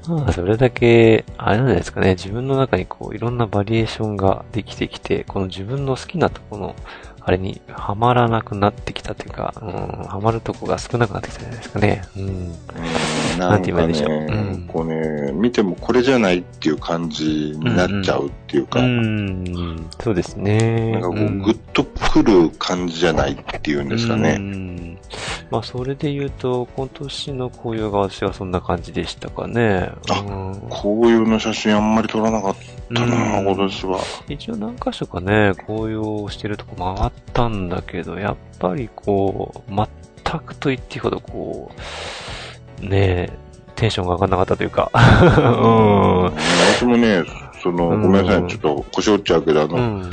[0.08, 6.76] ど、 まあ、それだけ、あれなんですかね、自分の中にこう、いろんなバリエーションができてきて、この自分の好きなところの、
[7.28, 9.70] あれにはまらなくなってきたというか、うん、
[10.06, 12.04] はまるとこが少なくなってきたじゃないですかね。
[12.16, 12.28] うん。
[12.28, 12.56] うん
[13.40, 20.92] ななんて言えばいいんでしょうねうん、こうね、見てもこれじゃないっていう感じになっちゃうっていうか、うん、そうですね。
[20.92, 24.38] なんかこう、うんグッとくる感じじゃないっていうんですかうね。
[24.38, 24.98] ん
[25.50, 29.92] まあ、それで言うと、今年の紅葉が私はそんな感じでしたかね。
[30.10, 32.56] あうん紅葉の写真あんまり撮らなかっ
[32.94, 34.00] たな、うん今年は。
[34.30, 41.72] 一応何箇所かね、紅葉してるとこ回ったんだけど、やっぱりこう、全くと言っていいほどこ
[42.82, 43.30] う、ねえ、
[43.76, 44.92] テンションが上がんなかったというか。
[44.94, 46.24] うん。
[46.76, 47.24] 私もね、
[47.62, 50.10] その、うんごめんなさい、ちょっと腰折っちゃうけど、あの、うん。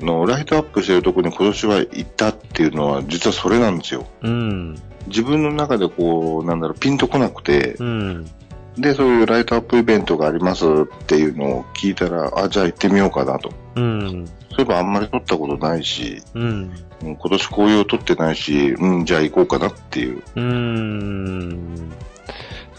[0.00, 4.06] のライトアップしてるとこに今年は行ったっていうのは、実はそれなんですよ。
[4.22, 4.76] うん。
[5.08, 8.30] 自分の中でこう、なんだろう、ピンとこなくて、うん。
[8.78, 10.68] で、そういうライトアップイベントがありますっ
[11.06, 13.52] ていうのを聞いたら、あ、じゃあ行ってみようかなと。
[13.74, 14.26] うん。
[14.50, 16.42] そういえばあんまり撮ったことないし、うん。
[16.42, 20.16] うん今年紅葉撮ってないし、うん、じゃあ行こうかなっていう。
[20.16, 21.92] うーん。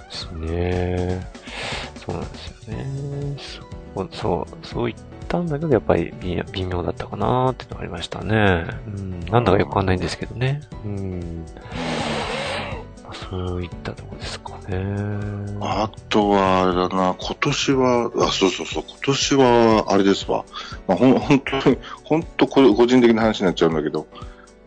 [0.09, 1.27] そうですね。
[1.95, 2.85] そうなんですよね。
[3.95, 6.13] そう、そう、そう言ったんだけど、やっぱり
[6.51, 8.65] 微妙だったかなっていうのがありましたね。
[8.88, 9.19] うん。
[9.21, 10.62] なんだかよくわかんないんですけどね。
[10.83, 11.45] うん。
[13.03, 14.48] まあそういったとこですかね。
[15.62, 20.45] あとは、あれだな、今年は、あ、そうそうそう、今年は、あれですわ。
[20.88, 24.08] まあ、ほん、本当に、本当これ個人的な話になっちゃうんだけど、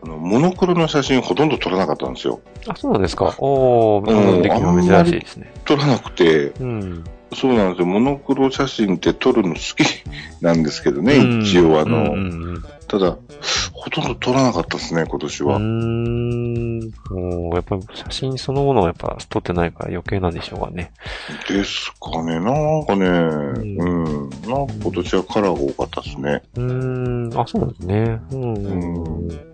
[0.03, 2.41] あの、モノクロの写真ほとんど撮らなかったんですよ。
[2.67, 3.35] あ、そうなんですか。
[3.39, 5.51] おー、うんできるの珍しいですね。
[5.65, 7.03] 撮らなくて、うん。
[7.35, 7.85] そうなんですよ。
[7.85, 9.85] モノクロ写真って撮るの好き
[10.41, 12.17] なんですけどね、うん一応あの、うんう
[12.57, 13.17] んただ、
[13.71, 15.55] ほとんど撮らなかったですね、今年は。
[15.57, 16.79] うん。
[17.09, 20.91] もう、やっぱり写真そのものはやっぱ撮ってないから余計なんでしょうがね。
[21.47, 26.41] ですかね、なんかね、うん、なんか今年はカラーが多かったですね。
[26.55, 28.21] うーん、あ、そうなんですね。
[28.31, 28.53] うん。
[28.53, 29.53] うん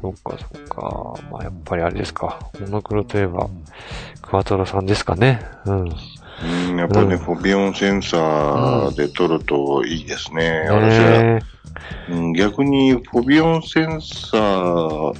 [0.00, 1.14] そっか、そっか。
[1.30, 2.38] まあ、やっぱりあれですか。
[2.60, 3.48] モノクロといえば、
[4.22, 5.40] クワトロさんですかね。
[5.66, 5.88] うん。
[6.70, 10.66] うん、やっぱりね、うんフォビオンセンサーで撮るといいですね。
[10.68, 11.57] 私は、ねうん、
[12.34, 15.14] 逆にフォビオンセンサー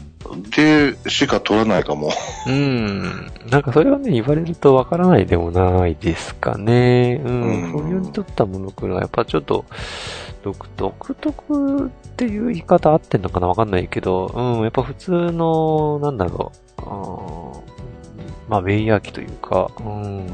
[1.03, 2.11] でしか撮らないかも。
[2.47, 3.31] うん。
[3.51, 7.21] なんかそれはね、言われるとわからないでもないですかね。
[7.25, 7.71] ううんん。
[7.71, 9.65] フォビオンに撮ったモノクロはやっぱちょっと、
[10.43, 16.83] 独独特っていう言い方合ってんのかなわかんないけど、うん、やっぱ普通の、なんだろう、
[18.49, 20.27] まあ、ウェイヤー機というか、うん、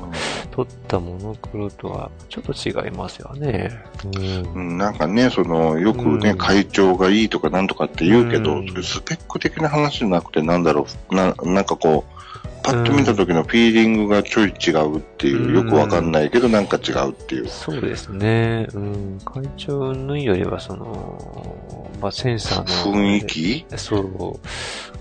[0.53, 3.71] 撮ったモノクロとはちょっと違いますよね。
[4.05, 4.55] うん。
[4.55, 6.39] うん、なんかね、その、よくね、うん。
[6.39, 8.83] 会長がいいとかなんとかって言うけど、うん。
[8.83, 12.24] スペック的な話じゃなくて、なんだろう、な、なんかこう、
[12.65, 17.49] パッと見た時のフィーリングがちょい違うっていう、うんよくわかんないけどなんか違うっていう。
[17.49, 18.67] そうですね。
[18.73, 19.21] うん。
[19.25, 22.97] 会長のよりは、その、まあ、センサーの。
[22.97, 23.67] 雰囲気？
[23.77, 24.03] そう。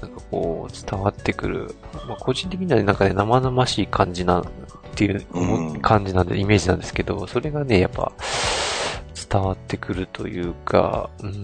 [0.01, 1.74] なんかこう、伝わってくる。
[2.07, 4.45] まあ、個人的にはなんかね、生々しい感じな、っ
[4.95, 8.11] ていう、うん感じなんで、イメージなんですけど、それがね、やっぱ、
[9.34, 11.41] 伝わってくるというか、うん、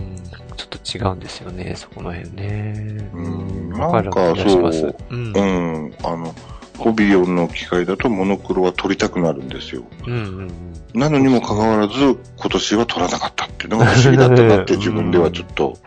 [0.55, 3.09] ちょっと違うんですよね、そこの辺ね。
[3.13, 4.95] うんわかる気がします。
[5.09, 5.33] うん。
[5.35, 5.41] う
[5.89, 5.95] ん。
[6.03, 6.35] あの、
[6.77, 9.83] ホビヨンの機械だとモノクロは撮りたくなるんですよ。
[10.05, 10.51] うんうん
[10.91, 15.77] なのにもかかわらず、今年は撮らなかったっていうのが不思議だったなって自分ではちょっと。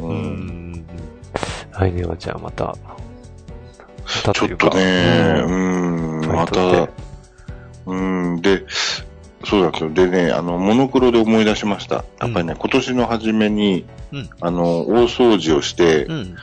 [0.00, 0.10] ううん。
[0.10, 0.86] うんん。
[1.72, 2.76] 来年はじゃあまた、ま
[4.22, 6.88] たちょっとね、ううんん、また、
[7.86, 8.00] う
[8.36, 8.64] ん、で、
[9.48, 9.90] そうなんですよ。
[9.90, 12.04] でね、あの、モノクロで思い出しました。
[12.20, 16.36] やっぱりね、今年の初めに、うんあの、大掃除をして、うん。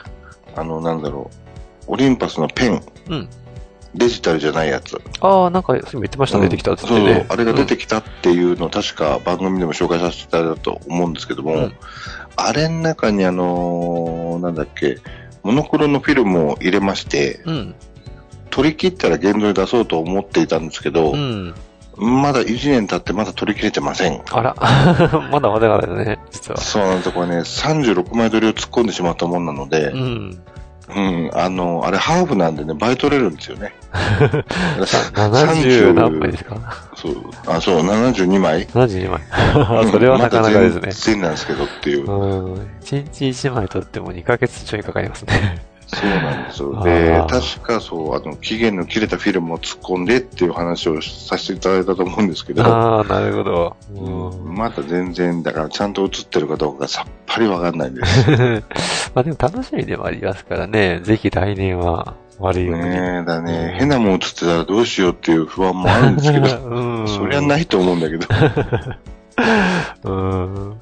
[0.56, 1.30] あの、なんだろ
[1.88, 3.28] う、オリンパスのペン、うん。
[3.94, 5.00] デジタルじゃないやつ。
[5.20, 7.26] ああ、なんか、言ってましたね、出てきたっつってそうね。
[7.28, 11.76] あれが出てきたっていうのを確か番組でも紹介させていただいたと思うんですけども、うん
[12.38, 14.98] あれの中にあのーなんだっけ、
[15.42, 17.74] モノクロのフィルムを入れまして、うん。
[18.50, 21.54] 取り切ったら現像に出そうと思っていたんですけど、うん。
[21.98, 24.20] まだ1年経ってまだ取り切れてません。
[24.30, 24.54] あら、
[25.32, 26.58] まだまだですね、実は。
[26.60, 30.38] そうなんですよ、これね、36枚撮りを突っ込んでしまったもんなのでう、ん。
[30.88, 33.72] うん、あの、あれハーフなんでね、倍取れるんですよね。
[35.14, 36.56] 70何枚ですか？
[36.94, 37.14] そう、
[37.46, 39.20] あ、そう、72枚 ?72 枚。
[39.90, 40.92] それはなかなかですねまだ。
[40.92, 42.10] 全然なんですけどっていう。
[42.10, 42.54] うん。
[42.82, 45.64] 1日1枚取っても2ヶ月ちょいかかりますね。
[45.86, 46.80] そうなんですよ。
[46.80, 53.76] あでー、確かそう、あの、期限の切れたフィルムを突っ込んでっていう話をさせていただいたと思うんですけど、ああ、なるほど。
[53.94, 58.30] うんまだ全然、だからちゃんと映ってるかどうかがさっぱりわかんないです。
[59.14, 61.00] まあでも楽しみでもありますからね。
[61.02, 62.76] ぜひ来年は悪いよ。
[62.76, 67.08] ねえ、だね、変なもん映ってたらどうしようっていう不安もあるんですけど、 うん。
[67.08, 68.26] そりゃないと思うんだけど。
[70.04, 70.78] うん。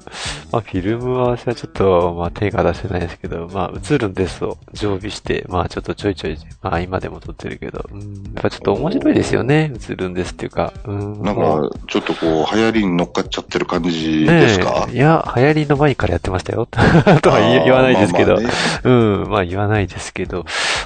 [0.51, 8.01] まあ、フィルムは私はちょっと、まあ、手が出せないですけど、まあ、映るんですと常備して、まあ、ちょっとちょいちょい、まあ、今でも撮ってるけど、うん。
[8.33, 9.73] やっぱちょっと面白いですよね。
[9.89, 11.21] 映るんですっていうか、うん。
[11.21, 14.85] なんか、ちょっとこう、流行りに乗っかっちゃってる感じですか？
[14.87, 16.65] ねえいや、流行りの前からやってましたよ。
[16.71, 18.35] とは言言わないですけど。
[18.35, 18.51] あーまあ
[18.83, 20.45] まうん、まあ言わないですけど。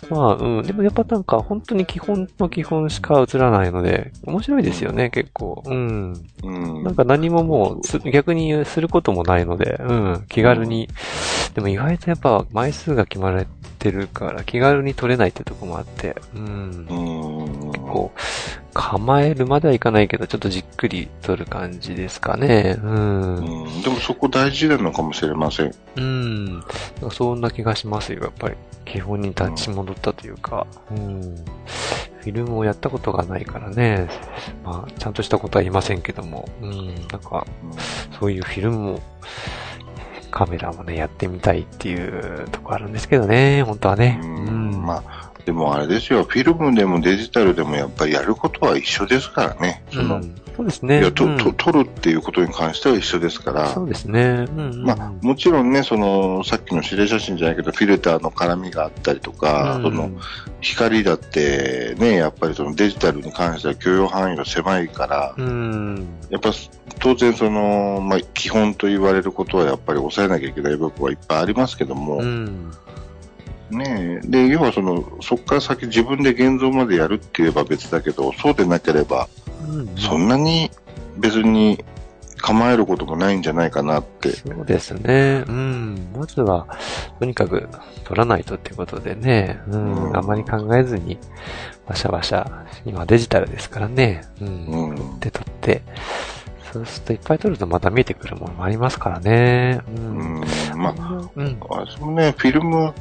[0.09, 5.63] まあ、うん、でもやっぱなんか本当に基本の基本しか映らないので、面白いですよね、結構。
[5.65, 6.13] うん。
[6.43, 6.83] あねうん。
[6.83, 10.89] なんか何ももうす、逆にすることもないので、うん、気軽に。
[11.53, 13.47] でも意外とやっぱ枚数が決まれ
[13.79, 16.87] てるから、気軽に撮れないってとこもあって、うん。
[16.89, 17.71] うん。
[17.73, 18.19] こう、
[18.73, 22.77] 構えるまではいかないけど、ちょっとじっくり撮る感じですかね。
[22.83, 23.35] うん。
[23.35, 25.73] うん、でもそこ大事なのかもしれません。
[25.95, 26.63] うん。
[27.11, 28.55] そんな気がしますよ、やっぱり。
[28.85, 30.67] 基本に立ち戻ったというか。
[30.91, 31.35] うん。
[32.19, 34.09] フィルムをやったことがないからね。
[34.63, 36.47] まあ、ちゃんとしたことは言いませんけども。
[36.61, 36.95] うん。
[36.95, 37.45] なんか、
[38.19, 38.99] そういうフィルムも、
[40.31, 44.19] カメラもね、やってみたいっていうとこあるんですけどね、本当はね。
[44.21, 49.83] うんまあ、でもあれですよ、フィルムでもデジタルでもやっぱりやることは一緒ですからね。
[49.91, 50.99] その、うんそうですね。
[50.99, 53.67] いや、と、撮るっていうことに関しては一緒ですから。
[53.67, 54.45] そうですね。
[54.45, 54.83] うんうん。
[54.83, 60.11] まあ、もちろんね、その、さっきの指令写真じゃないけど、フィルターの絡みがあったりとか、うんその、
[60.59, 66.07] 光だってね、やっぱりそのデジタルに関しては許容範囲が狭いから、うん。
[66.29, 66.51] やっぱ
[66.99, 72.73] 当然その、まあ、基本と言われることはやっぱり抑えなきゃいけない部分はいっぱいありますけども、うん。
[73.69, 79.27] ねえ、で、要はその、そこから先自分で現像までやるって言えば別だけど、そうでなければ、
[79.69, 80.71] うんそんなに
[81.17, 81.83] 別に
[82.37, 84.31] 構えることもないんじゃないかなって。
[84.31, 85.43] そうですね。
[85.47, 86.11] うん。
[86.15, 86.67] まずは、
[87.19, 87.67] とにかく
[88.05, 89.59] 取らないとってことでね。
[89.67, 90.09] うん。
[90.09, 91.17] うんあまり考えずに、
[91.87, 92.65] バシャバシャ。
[92.85, 94.23] 今デジタルですからね。
[94.41, 94.47] うん。
[94.47, 95.81] うん取って取って。
[96.71, 99.81] そうするといっぱい取るとまた見えてくるものもありますからね。
[99.87, 99.99] う。
[99.99, 100.43] うんん、
[100.75, 101.57] まあ、うん。
[101.67, 102.93] 私もね、フィルム、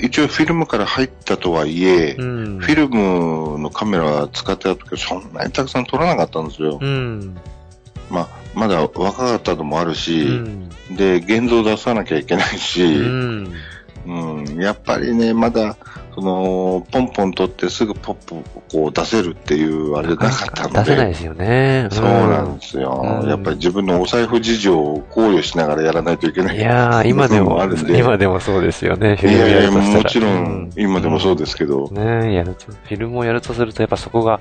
[0.00, 2.58] 一応フィルムから入ったとはいえ、うん。
[2.58, 6.78] フィルムのカメラ使ってた時はそんなにたくさん撮らなかったんですよ。
[6.80, 7.36] うん。
[8.10, 10.68] まあ、まだ若かったのもあるうし、ん。
[10.90, 12.82] で、現像出さなきゃいけないし、
[14.08, 14.38] うん。
[14.38, 15.76] うん、やっぱりね、まだ、
[16.14, 18.34] その、ポンポン取ってすぐポップ
[18.72, 20.78] こう出せるっていうあれなかったので。
[20.80, 21.88] 出せないですよね。
[21.92, 26.56] そうなんですよ、うんやっぱり自分のお財布事情を考慮しながらやらないといけない。
[26.56, 27.98] いやー、今でもあるん、で。
[27.98, 29.16] 今でもそうですよね。
[29.16, 34.40] フィいルムやいや、もちろ、うん今でもそうですけど、ねえ、やると、フィルムをやるとすると、やっぱそこが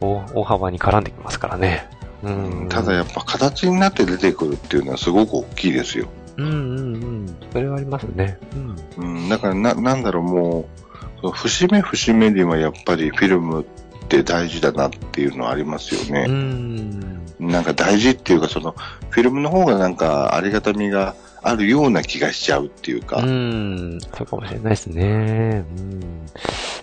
[0.00, 1.86] 大大幅に絡んできますからね。
[2.22, 2.66] うん。
[2.68, 6.08] ただやっぱ形になって出てくるっていうのはすごく大きいですよ。
[6.36, 7.36] うんうんうん。
[7.52, 8.38] それはありますね。
[8.98, 9.16] うん。
[9.16, 10.68] うん、だからな、なんだろう、も
[11.22, 13.64] う、節目節目にはやっぱりフィルムっ
[14.08, 16.26] て大事だなっていうのはありますようね。
[16.26, 17.24] ん。
[17.38, 18.74] なんか大事っていうか、その、
[19.10, 23.18] フィルムの方がなんかありがたみがあるような気がしちゃうっていうか。
[23.18, 23.98] うん。
[24.00, 25.64] そうかもしれないですね。
[25.78, 26.00] うん。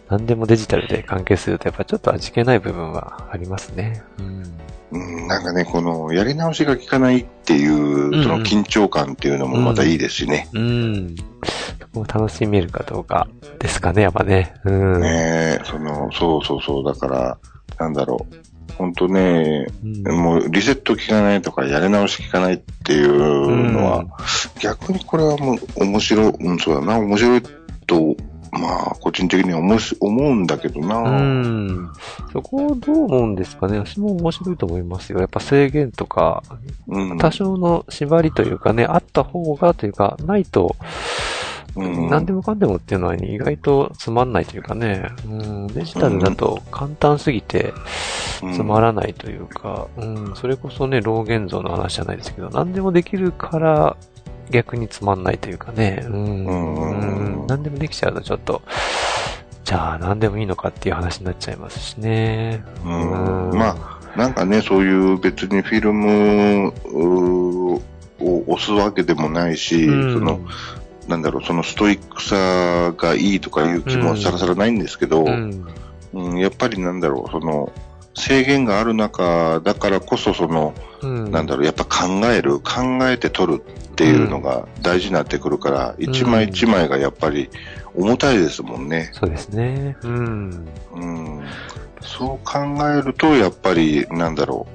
[0.10, 4.04] 何でもデジタルで関係すると、やっぱちょっと味気ない部分はありますね。
[4.20, 4.44] うん。
[4.92, 10.50] うん、なんかね、この、やり直しが効かないっていう、その緊張感っていうのもまたいいですしね。
[10.54, 11.16] うん。
[11.80, 13.28] そこを楽しめるかどうか
[13.60, 14.54] ですかね、やっぱね。
[14.66, 15.02] うん。
[15.02, 17.38] ねえ、その、そうそうそう、だから、
[17.80, 17.94] なん。
[17.94, 18.36] だろう。
[18.78, 20.04] 本当ね、うん。
[20.18, 24.08] もうリセット効かないとか、やり直し効かないっていうのは、うん。
[24.60, 27.42] 逆にこれはもう面白い、うん、そうだな、面白い
[27.88, 28.16] と、
[28.52, 30.98] まあ、個人的には思うし思うんだけどな。
[30.98, 31.92] うん。
[32.34, 33.80] そこをどう思うんですかね。
[33.80, 35.20] 私も面白いと思いますよ。
[35.20, 36.44] やっぱ制限とか、
[36.88, 37.18] うん。
[37.18, 40.76] 多少の縛りというかね、あった方がというか、ないと、
[41.76, 47.74] うん何でもかんでもっていうのは意外とつまんないというかね、うん、デジタルだと簡単すぎて
[48.54, 53.96] つまらないというか、うん、それこそね、老現像の話じゃないですけど、何でもできるから
[54.52, 58.62] 逆につまんないというかね、うん、何でもできちゃうとちょっと、
[59.64, 62.64] じゃあ何でもいいのかっていう話になっちゃいますしね。
[62.84, 63.58] うん。
[63.58, 66.74] まあ、なんかね、そういう別にフィルム
[68.20, 70.14] を押すわけでもないし、うん。
[70.14, 70.40] その、
[71.08, 75.66] なんだろう、そのストイックさがいいとかいう気もさらさらないんですけど、うん、
[76.14, 77.72] うんやっぱりなんだろう、その、
[78.16, 83.64] 制限がある中だからこそ、その、うん、なんだろう、やっぱ考える、考えて取る
[84.02, 87.52] っていうのが大事になってくるから、一枚一枚がやっぱり
[87.96, 89.12] 重たいですもんね。
[89.14, 89.96] そうですね。
[90.02, 90.68] うん。
[90.96, 91.44] うん。
[92.02, 94.66] そう考えると、やっぱり、なんだろ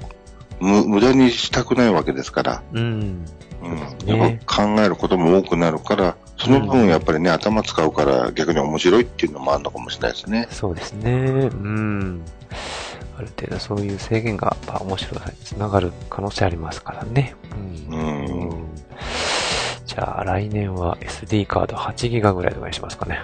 [0.60, 3.24] う、無無駄にしたくないわけですから、うん。
[3.62, 10.46] うんねやっぱ考えることも多くなるから、その分やっぱりね、頭使うから逆に面白いっていうのもあるのかもしれないですね。
[10.50, 11.10] そうですね。
[11.10, 12.22] うん。
[13.16, 17.34] ある程度そういう制限がやっぱ面白さにつながる可能性ありますからね。
[17.90, 17.94] うん。
[17.94, 18.66] うんうん
[19.86, 23.20] じゃあ来年は SD カード8ギガぐらいとかにしますかね。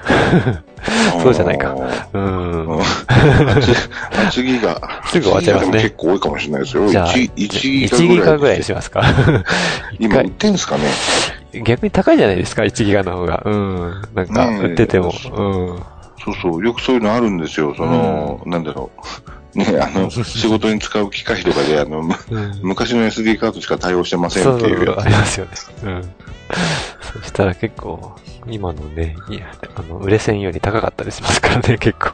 [1.21, 1.75] そうじゃないか
[2.13, 2.67] うん。
[2.67, 4.81] うん8ギガ。
[5.05, 6.89] すぐ終わっちゃいますね8ギガでも結構多いかもしれないですよ。
[6.89, 9.03] じゃあ、1, 1ギガぐらいにしますか。
[9.99, 10.85] 今売ってんすかね？
[11.63, 13.43] 逆に高いじゃないですか、1ギガの方が。
[13.45, 14.03] うん。
[14.15, 15.09] なんか、売ってても。
[15.09, 15.13] うん。
[16.25, 17.75] そうそう、よくそういうのあるんですよ。
[17.77, 19.42] その、なんだろう。
[19.55, 25.53] ね、あの、 仕事に使う機械とかで、あの、むうん昔の SD カードしか対応してませんそうそうそう、っていうやありますよね。
[25.85, 26.03] うん。
[27.21, 28.17] そしたら結構、
[28.49, 32.13] 今のね、いや、あの、売れ線より高かったりしますからね、結構。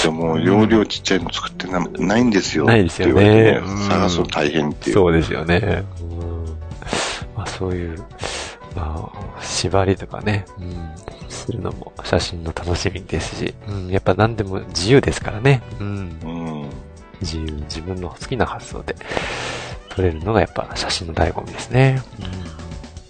[0.00, 0.02] つ。
[0.04, 2.64] でも、容量ちっちゃいの作ってなないんですよ。
[2.64, 4.94] ないですよね探すの大変っていう。
[4.94, 5.84] そうですよね。
[6.00, 6.44] うん。
[7.36, 8.02] まあそういう、
[8.76, 15.62] まあ、縛りとかね、うん、するのも写真の楽しみですし、うん、やっぱ何でも自由ですからね。
[15.80, 16.18] うん。
[16.22, 16.28] う
[16.64, 16.70] ん。
[17.22, 18.94] 自由、自分の好きな発想で
[19.88, 22.02] 撮れるのがやっぱ写真の醍醐味ですね。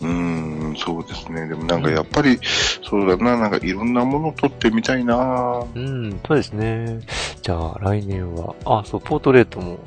[0.01, 1.49] うん、そうですね。
[1.49, 7.01] でもなんかやっぱり、そうだな、なんかいろんなものを撮ってみたいなうん、そうですね。
[7.43, 9.79] じゃあ来年は、あ、そう、ポートレートも、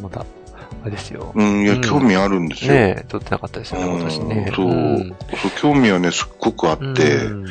[0.00, 0.24] また、
[0.90, 1.32] ですよ。
[1.34, 2.72] うん、いや、うん興味あるんですよ。
[2.72, 4.52] ねえ、撮ってなかったですよね、うん今年ね。
[4.54, 7.46] そう、んそう、興味はね、すっごくあって、うん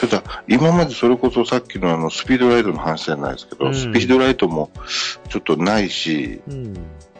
[0.00, 4.70] ただ、今までそれこそさっきのあの、スピードライトの話じゃないですけど、うんスピードライトも
[5.28, 6.74] ちょっとないし、うん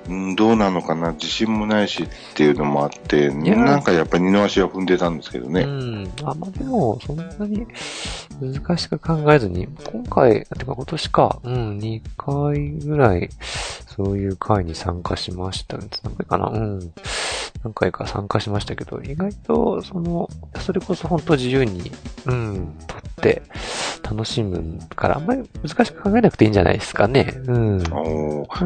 [0.09, 5.65] うん、どうなのかな、自信もないしっていうのもあって、やなんかやっぱり二の足は踏んでたんですけどうね。
[5.65, 6.11] ん。
[6.25, 7.67] あ、まあ、でも、そんなに
[8.41, 13.29] 難しく考えずに、今回、てか今年か、うん、2回ぐらい、
[14.05, 15.77] そういう会に参加しました。
[15.77, 16.93] 何回かなうん。
[17.63, 20.27] 何回か参加しましたけど、意外と、その、
[20.59, 21.93] それこそ本当自由に、
[22.25, 23.43] うん、撮って、
[24.03, 27.35] 楽しむから、あんまり難しく考えなくていいんじゃないですかね。
[27.47, 27.79] うん。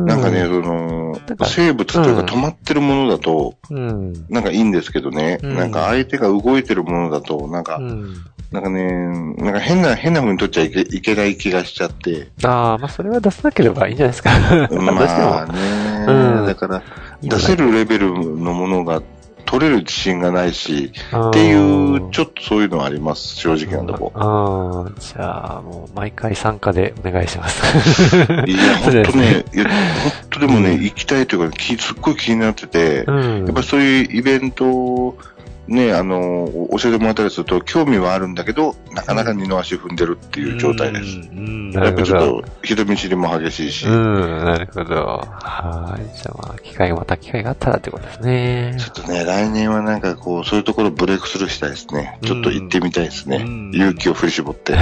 [0.07, 4.13] なんかね、そのなんか、生物というかうん止まってるものだと、うん。
[4.29, 8.15] なんかいいんですけどね、うんなんか相手が動いてるものだと、なんか、うん。
[8.55, 12.29] なんかね、なんか変な、変な風に取っちゃいけいけない気がしちゃって。
[12.45, 14.31] ああ、まあ、それは出さなければいいんじゃないですか。
[14.81, 16.83] まあね、うんだから、
[17.21, 19.03] 出せるレベルのものが
[19.45, 24.13] 取れる自信がないし、っっていう、ちょっとそういうのはあります、正直なとこ。
[24.15, 27.61] ああ、じゃあ、もう毎回参加でお願いします。
[28.47, 33.45] いや、 本当ね、いや、本当でもね、行きたいというか、きすっごい気になってて、うん。
[33.47, 35.19] やっぱそういうイベントを
[35.67, 41.17] ね、あの、教えてもらったりすると、興味はあるんだけど、なかなか二の足踏んでるっていう状態です。
[41.17, 41.39] うん。
[41.39, 42.37] うんなやっぱちるほど。
[42.37, 44.95] ょっと、人見知りも激しいし、うん、なるほど。
[44.95, 46.17] はい。
[46.17, 48.77] じゃあ、まあ、機会が、また機会があったらってことですね。
[48.79, 52.19] ちょっとね、来年はなんかこう、そういうところブレイクスルーしたいですね。
[52.23, 53.39] ちょっと行ってみたいですね。
[53.39, 54.77] うん勇気を振り絞って。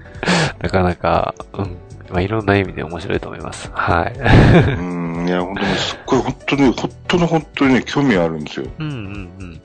[0.60, 1.76] なかなか、うん。
[2.10, 3.70] まあ、いろんな意味で面白いと思います。
[3.72, 4.12] はい。
[4.78, 4.82] う
[5.22, 8.66] ん、いや、本当にすっごい、本当に、本当の本当にね、興味あるんですよ。
[8.78, 9.60] うんうんうん、うん。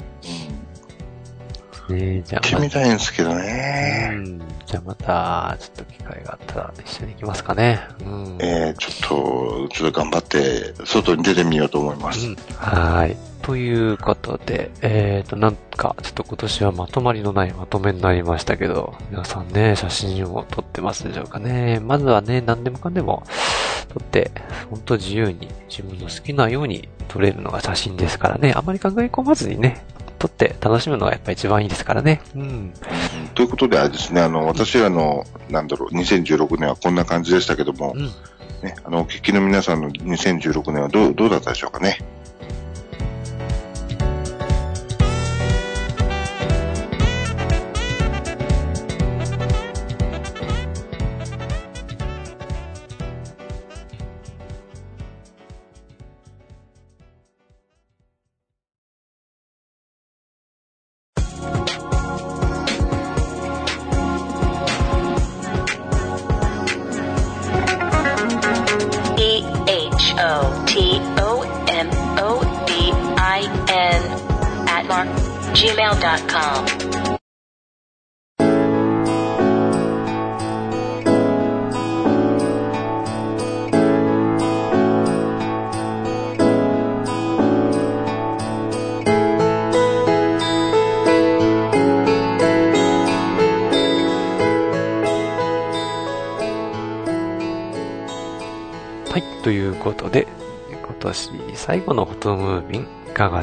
[1.89, 4.09] ねえ、じゃあ、行ってみたいんですけどうね。
[4.15, 4.39] ん。
[4.65, 7.79] じゃあまた、ちょっと機会があったら一緒に行きますかね。
[8.01, 8.37] うん。
[8.39, 12.27] えー、ちょっと、ちょっと頑張って、外に出てみようと思います。
[12.27, 13.15] うんはい。
[13.41, 21.79] ということで、えーと、なんか、ちょっと今年はまとまりのないまとめになりましたけど、皆さんね、写真を撮ってますでしょうかね。
[21.79, 23.23] まずはね、何でもかんでも
[23.87, 24.31] 撮って、
[24.69, 28.51] ほんと自由に自分の好きなように撮れるのが写真ですからね。
[28.53, 29.85] あまり考え込まずにね、
[30.19, 32.21] 撮って楽しむのがやっぱ一番いいですからね。
[32.35, 32.73] うん。
[33.35, 38.05] ということで、あれですね、あの、私らの、なんだろう、2016年はこんな感じでしたけども、うん。
[38.61, 41.99] ね、あの、お聞きの皆さんの2016年はどう、どうだったでしょうかね。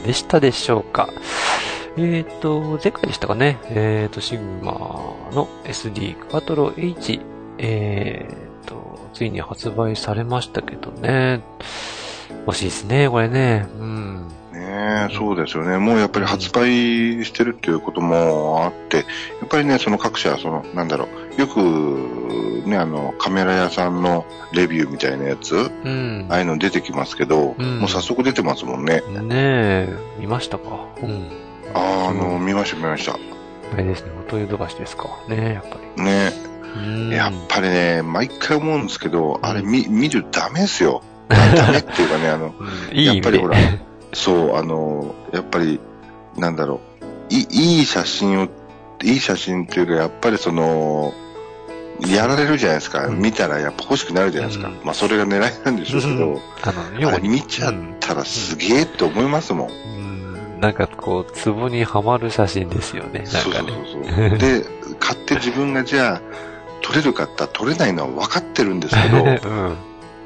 [0.04, 1.08] でしたでしょうか
[1.96, 4.72] えっ、と、前回でしたかね、えっ、と、シグマ
[5.32, 7.20] の SD クワトロ H、
[7.58, 8.28] え
[8.64, 11.40] っ、と、ついに発売されましたけどね、
[12.46, 13.66] 欲しいですね、これね。
[13.78, 14.28] うん。
[14.52, 14.63] ね
[15.10, 15.78] え、そうですよね。
[15.78, 19.02] もうやっぱり発売してるっていうこともあって、や
[19.44, 25.54] っぱりね、その各社、その、なんだろう、よく、ね、あの、カメラ屋さんのレビューみたいなやつ、
[25.84, 26.26] うん。
[26.30, 29.02] ああいうの出てきますけど、うんもう早速出てますもんね。
[29.10, 30.86] ねえ、見ましたか？
[31.02, 31.28] うん。
[31.74, 33.14] ああ、の、見ました見ました。
[33.14, 35.08] あれですね、フォトヨドバシですか？
[35.28, 36.02] ねやっぱり。
[36.02, 36.32] ね
[36.76, 41.02] うんやっぱりね、毎回思うんですけど、あれ見、見るダメですよ。
[41.28, 41.36] ダ
[41.70, 43.56] メっていうかね、あの、うんいいやっぱりほら、
[44.14, 45.80] そう、あの、やっぱり、
[46.36, 46.80] なんだろ
[47.30, 48.48] う、いいい写真を、
[49.02, 51.12] いい写真っていうか、やっぱりその、
[52.00, 53.06] やられるじゃないですか。
[53.06, 54.68] うん見たらやっぱ欲しくなるじゃないですか。
[54.68, 59.68] うんまあそれが狙いなんでしょうけど、 あの、要は見ちゃったらすげえって思いますもん。
[59.68, 63.20] うん、なんかこう、ツボにはまる写真ですよね。
[63.20, 63.72] なんそうそうかね。
[63.92, 64.38] そうそう。
[64.38, 64.64] で、
[64.98, 66.20] 買って自分がじゃあ、
[66.82, 69.76] 撮れるかったら撮れないのは分かってるんですけど、 うん。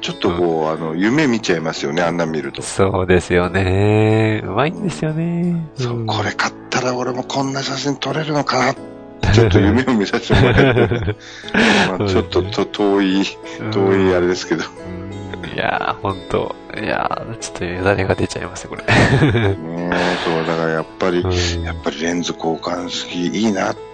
[0.01, 2.61] ちょっとこう、あの、夢見ちゃいますよね、あんな見ると。
[2.61, 4.41] そうですよね。
[4.45, 5.69] うまいんですよね。
[5.75, 8.73] そう、んこれ買ったら俺もこんな写真撮れるのかな
[9.33, 11.17] ちょっと夢を見させてもらえる。
[11.99, 13.25] まあ、ちょっとと遠い、
[13.71, 14.63] 遠いあれですけど。
[14.63, 15.09] うん
[15.53, 16.55] いやー、ほんと。
[16.75, 18.83] いやー、ちょっとよだれが出ちゃいますよ、これ。
[18.83, 23.88] ねえそう、だからやっぱり、うんやっぱりレンズ交換式いいなって、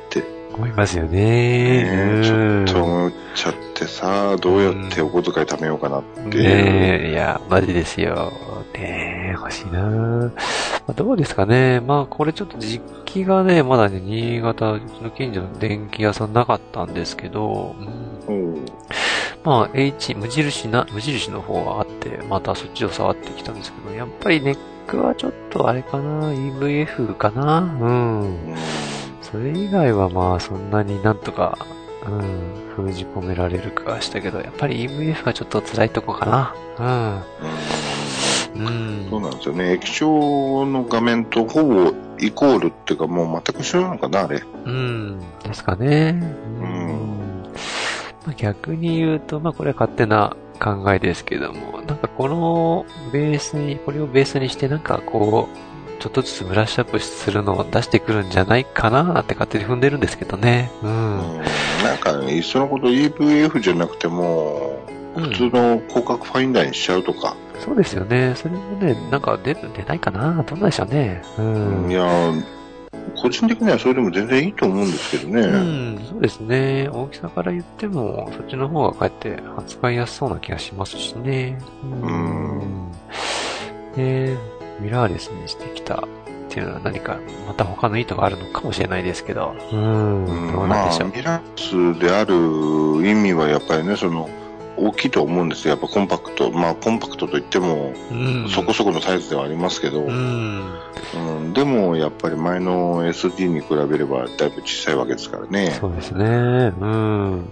[0.56, 1.10] 思いますよね。
[1.10, 6.38] ねえちょっとうん思っちゃってさ、どうやってお小遣い貯めようかなって。
[6.38, 8.32] ねえ、いや、マジですよ。
[8.74, 10.32] ねえ、欲しいなま
[10.88, 11.80] あどうですかね。
[11.82, 17.76] まあ、これちょっと実機がね、まだね、新潟、うちの近所の電気屋さんなかったんですけど、
[18.28, 18.66] うん
[19.44, 28.22] まあ、H、無印な、無印の方はあって、またそっちを触ってきたんですけど、やっぱりネックはちょっとあれかな、EVF かなうん。
[28.22, 28.56] うん
[29.36, 31.58] それ以外はまあ、そんなになんとか、
[32.08, 37.24] うん、封じ込められるかはしたけど、やっぱり EVF がちょっと辛いとこかな。
[38.56, 38.66] うん。
[38.66, 39.08] うん。
[39.10, 39.74] そうなんですよね。
[39.74, 44.42] 液晶の画面とほぼイコールっていうか、もう全く一緒なのかな、あれ。
[44.64, 45.20] うん。
[45.44, 46.18] ですかね。
[46.62, 47.44] うん
[48.26, 55.75] まあ、逆に言うと、まあこれは勝手な考えですけども、なんかこのベースに、これをベースにしてなんかこう、
[56.06, 60.70] ちょっとずつブラッシュアップするのを出してくるんじゃないかなって勝手に踏んでるんですけどね。
[60.84, 60.88] う。
[60.88, 61.42] うんん
[61.84, 64.80] なんか、いっそのこと EVF じゃなくても、
[65.18, 67.36] うん普通の広角ファインダーにしちゃうとか。
[67.60, 68.34] そうですよね。
[68.36, 71.24] それもね、なんか出る、出ないかなどうなんでしょうね。
[71.40, 71.90] うん。
[71.90, 72.44] いやー
[73.22, 75.42] 個人的にはそれでも全然いいと思うんですけどね。
[75.42, 76.88] うん、そうですね。
[76.92, 81.58] 大きさから言っても、そっちの方がかえって扱いやすそうな気がしますしね。
[81.84, 82.92] うん
[83.96, 84.38] で、
[84.80, 86.00] ミラーレスにしてきたっ
[86.50, 89.56] ていうのは何か、また他の意図があるのかもしれないですけど。
[89.72, 91.12] うーうんん、どうなんまあ、でしょう？
[91.16, 92.36] ミラスである
[93.08, 94.30] 意味はやっぱりね、その、
[94.78, 95.72] 大きいと思うんですよ。
[95.72, 96.52] やっぱコンパクト。
[96.52, 98.50] まあ、コンパクトといっても、うん。
[98.50, 101.54] そこそこのサイズではありますけど、ううんん。
[101.54, 105.78] でもやっぱり前の SD に比べればだいぶ小さいわけですからね。
[105.80, 106.26] そうですね。
[106.26, 107.50] うん。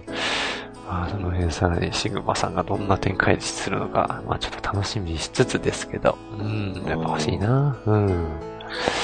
[0.93, 7.75] まあ、その辺さらにシグマさんがどんな展開するのか、まあちょっと楽しみにしつつですけど、うん、やっぱ欲しいな。
[7.83, 8.25] うん。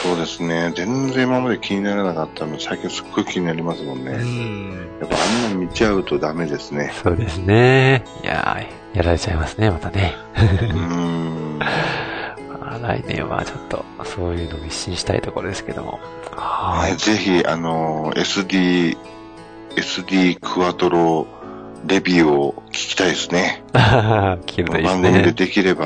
[0.04, 0.72] そうですね。
[0.76, 4.12] 全然今まで気にならなかったの最近すっごい気になりますもんね。
[4.12, 5.00] うん。
[5.00, 6.92] やっぱあんなの見ちゃうとダメですね。
[7.04, 8.04] そうですね。
[8.24, 10.16] いやー、やられちゃいますね、またね。
[10.36, 11.58] うーん。
[11.60, 16.00] まあ来年はちょっと、そういうのを一新したいところですけども。
[16.36, 18.96] ははい、ぜひ、あの、SD、
[19.76, 21.28] SD クワトロ
[21.86, 23.64] レビューを聞きたいですね。
[23.74, 23.78] い。
[24.46, 25.32] 聞けるといいです番組でね。
[25.32, 25.86] できれば、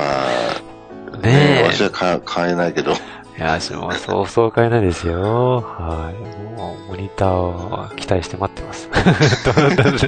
[1.22, 2.94] ねえ私は買買えないけど、い
[3.38, 5.60] や、私もそう そう買えないですよ。
[5.60, 6.58] はい。
[6.58, 8.88] もう、モニターを期待して待ってます。
[9.44, 9.98] どう誰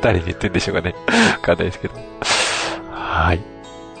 [0.00, 0.94] 誰に言ってんでしょうかね。
[1.32, 1.94] わかんないですけど。
[2.90, 3.40] はい。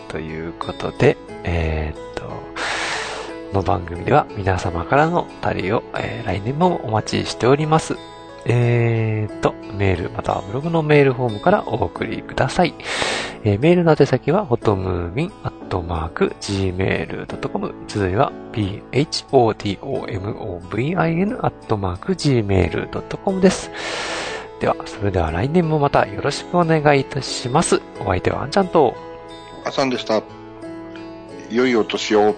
[0.08, 2.32] ということで、えーっと、こ
[3.54, 7.96] の番組では皆様からのたりを、えー来年もお待ちしております。
[8.44, 12.74] えーっと、メール、またはブログのメールフォームからお送りください。
[13.44, 17.74] えーメールの宛先は、ホトムーミンアットマーク gmail.com。
[17.86, 19.76] 続いは、photomovin
[21.40, 23.70] アットマーク gmail.com です。
[24.60, 27.80] では、それでは来年もまたよろしくお願いいたします。
[28.00, 28.94] お相手はあんちゃんと、
[29.64, 30.22] あさんでした。
[31.50, 32.34] 良いお年を。